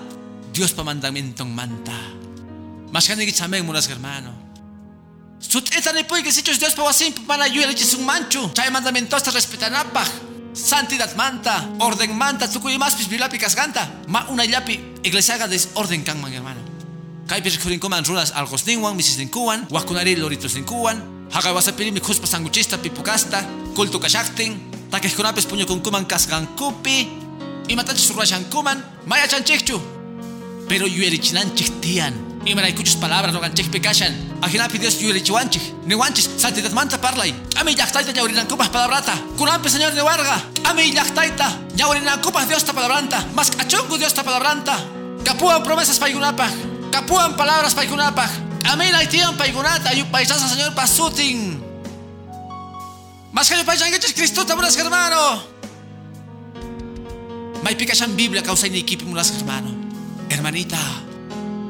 [0.54, 1.98] Dios pa mandamiento manta.
[2.92, 4.32] Mas que chamen muras hermano.
[5.40, 8.52] Sut etane puy que sichos Dios pawasin pana yuel un manchu.
[8.54, 10.31] Chay mandamiento hasta respetanapaj.
[10.54, 12.98] Santidad manta, orden manta, tukuy más
[13.40, 13.90] casganta.
[14.08, 16.60] Ma una yapi iglesia haga desorden kangman hermano.
[17.28, 23.44] Kaypi rikurinkuman runas algosninwan, misisninkuwan, wakunari loritosninkuwan, haqay wasapiri mikhuspa sanguchista pipukasta,
[23.74, 24.60] kultu kashaktin,
[24.92, 27.08] takejkunapis puñukunkuman kasqankupi,
[27.70, 29.80] imatachus rurashankuman, mayachanchikchu.
[30.68, 31.82] Pero yuerichinanchik
[32.44, 32.58] tiyan.
[32.58, 34.14] Imaraykuchus palabras noganchikpi kashan.
[34.42, 35.86] Ajinapi Dios yuyerichiwanchik.
[35.86, 37.34] Niwanchis santidad manta parlay.
[37.60, 39.14] Ami llaqtayta ñawrinankupas palabrata.
[39.38, 40.42] Kunampi señor niwarga.
[40.70, 43.26] Ami llaqtayta ñawrinankupas Dios ta palabranta.
[43.34, 44.78] Mas kachungu Dios ta palabranta.
[45.24, 46.52] Kapuan promesas paygunapaj.
[46.92, 48.30] Kapuan palabras paikunapaj.
[48.72, 51.62] Amin tian paikunata yu paisasa señor pasutin.
[53.32, 55.42] Mas kayo paisangichis Cristo tabunas hermano.
[57.64, 59.70] May pikashan Biblia causa ni equipo mulas hermano.
[60.30, 61.11] Hermanita.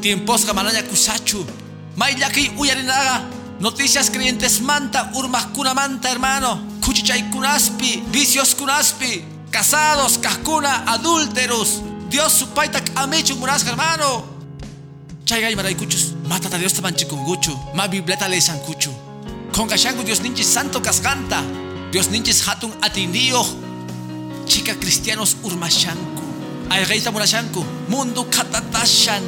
[0.01, 1.45] Tiempos kamalaya kusachu.
[1.95, 3.23] May yaki uyarinaga.
[3.59, 6.59] Noticias creyentes manta urmas manta hermano.
[6.81, 8.03] Kuchichay kunaspi.
[8.11, 9.23] Vicios kunaspi.
[9.51, 11.81] Casados, cascuna, adúlteros.
[12.09, 14.31] Dios su paitak amichu mulas hermano.
[15.31, 18.91] Chayga maraykuchus, mata Dios tamanchikunguchu, ma bibleta le sankuchu.
[19.53, 21.41] Kongashangu Dios ninchis santo cascanta,
[21.89, 23.41] Dios ninchis hatun atindio,
[24.45, 26.21] chica cristianos urmashanku,
[26.69, 29.23] aygaita murashanku, mundo katatashan,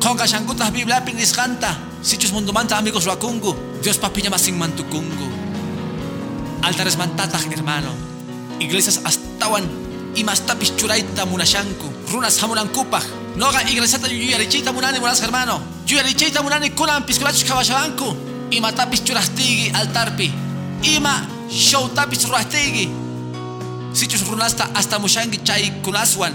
[0.00, 5.28] tas biblia piniscanta, sichus mundo manta amigos rakungu, Dios papiña masin mantukungu.
[6.62, 7.90] Altares mantatah hermano,
[8.60, 9.64] iglesias astawan,
[10.14, 13.02] y más tapis churaita munashanku, runas hamunankupah,
[13.36, 15.60] Noga igresata yuyarichita munani munas hermano.
[15.86, 18.16] Yuyarichita munani kunan pisculachus kabashabanku.
[18.50, 20.32] Ima tapis churastigi altarpi.
[20.82, 22.88] Ima show tapis ruastigi.
[23.92, 26.32] Sichus runasta hasta mushangi chay kunaswan.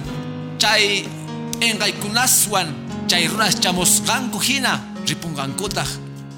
[0.59, 1.07] Chay
[1.59, 2.80] engay kunaswan.
[3.12, 4.80] Chay runas chamusganku hina.
[5.03, 5.84] Ripungankutah.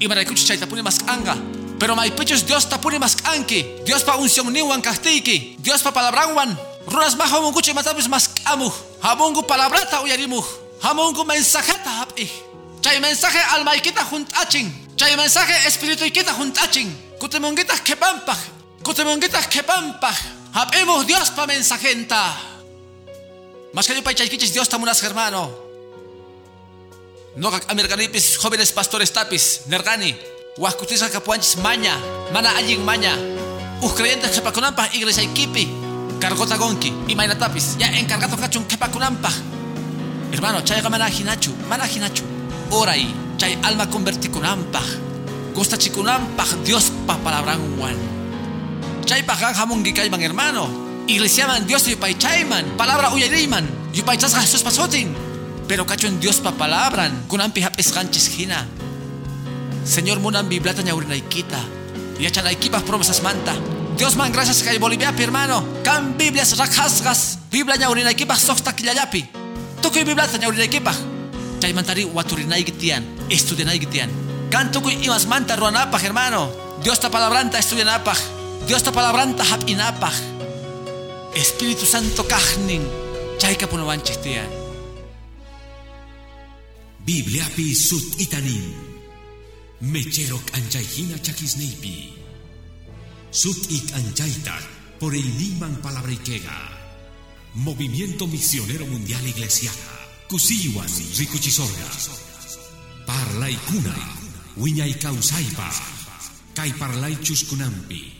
[0.02, 1.38] Ima rekuchus chay tapuni mas anga.
[1.78, 3.86] Pero maipichus Dios tapuni mas anki.
[3.86, 5.54] Dios pa unción niwan kastiki.
[5.62, 6.50] Dios pa palabranwan.
[6.90, 8.66] Runas más hamungu chimatapis mas kamu.
[9.06, 10.42] Hamungu palabrata uyarimu.
[10.82, 12.26] Hamungu mensajeta hap'i.
[12.82, 14.66] Chay mensaje almaykita junt'achin.
[14.98, 16.90] Chay mensaje espirituykita junt'achin.
[17.22, 18.50] Kutimungita kepampaj.
[18.82, 20.18] Kutimungita kepampaj.
[20.50, 22.34] Hap'imuj Dios pa mensajenta.
[23.70, 25.63] Mas kayo pa'y chaykichis Dios tamunas hermano.
[27.36, 29.66] No kak americanipis jóvenes pastores tapis.
[29.66, 30.14] Nergani.
[30.56, 31.98] Huascutisa kapuanchis maña.
[32.32, 33.10] Mana allin maña.
[33.82, 35.68] Uj creyentes kepakunampa iglesia ikipi.
[36.20, 36.92] Cargota gonki.
[37.08, 37.74] Y tapis.
[37.76, 39.30] Ya encargado kachun kepakunampa.
[40.30, 41.50] Hermano, chayqa mana hinachu.
[41.68, 42.22] Mana hinachu.
[42.70, 43.12] Oray.
[43.36, 44.80] Chay alma convertikunampa.
[45.54, 47.98] Gusta chikunampa Dios pa palabranwan.
[49.06, 50.70] Chay pagan hamon gikayman hermano.
[51.08, 52.76] Iglesia man Dios yupay chayman.
[52.76, 53.66] Palabra uyayriman.
[53.92, 55.23] Yupay chasqa Jesús pasotin.
[55.68, 57.24] Pero kachun Dios pa palabran.
[57.28, 58.66] Kunampi hapis ganchis hina.
[59.84, 61.60] Señor munan biblata ñaurinaykita.
[62.20, 63.54] Yachanaykipas promesas manta.
[63.96, 65.64] Dios man gracias kay Bolivia hermano.
[65.82, 67.38] Kan Biblias rakasgas.
[67.50, 69.24] Biblia ñaurinaykipas sosta killallapi.
[69.80, 70.96] Tukuy biblata ñaurinaykipas.
[71.60, 72.72] Chaymantari waturinayki
[73.30, 74.10] estudianayki tiyan.
[74.50, 76.52] Kan tukuy imas manta ruanapaj hermano.
[76.82, 78.18] Dios ta palabranta estudianapaj.
[78.66, 80.14] Dios ta palabranta hapinapaj.
[81.34, 82.84] Espíritu Santo kahnin.
[83.38, 84.63] Chayka punawanchis tiyan.
[87.04, 88.64] Bibliapi sut itanin.
[89.80, 92.16] Mechero anchayhina chakisneipi.
[93.30, 94.56] Sut ik anchaita
[94.98, 96.56] por el Niman Palabrikega.
[97.54, 99.92] Movimiento Misionero Mundial Iglesiana.
[100.28, 100.88] Kusiwan
[101.18, 101.88] Rikuchisorga.
[103.06, 103.94] Parlay kuna.
[104.56, 105.68] Wiñay kausaipa.
[106.54, 108.12] Kay parlay chuskunampi.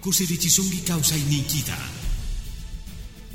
[0.00, 1.78] Kusirichisungi kausay nikita.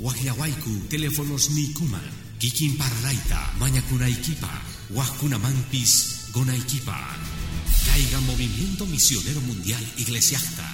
[0.00, 2.12] Wahyawaiku teléfonos nikuman.
[2.38, 4.77] Kikin parlaita mañakunaykipa.
[4.90, 6.96] Wahkunamampis gonaykipa.
[7.84, 10.64] Caiga Movimiento Misionero Mundial Iglesiasta.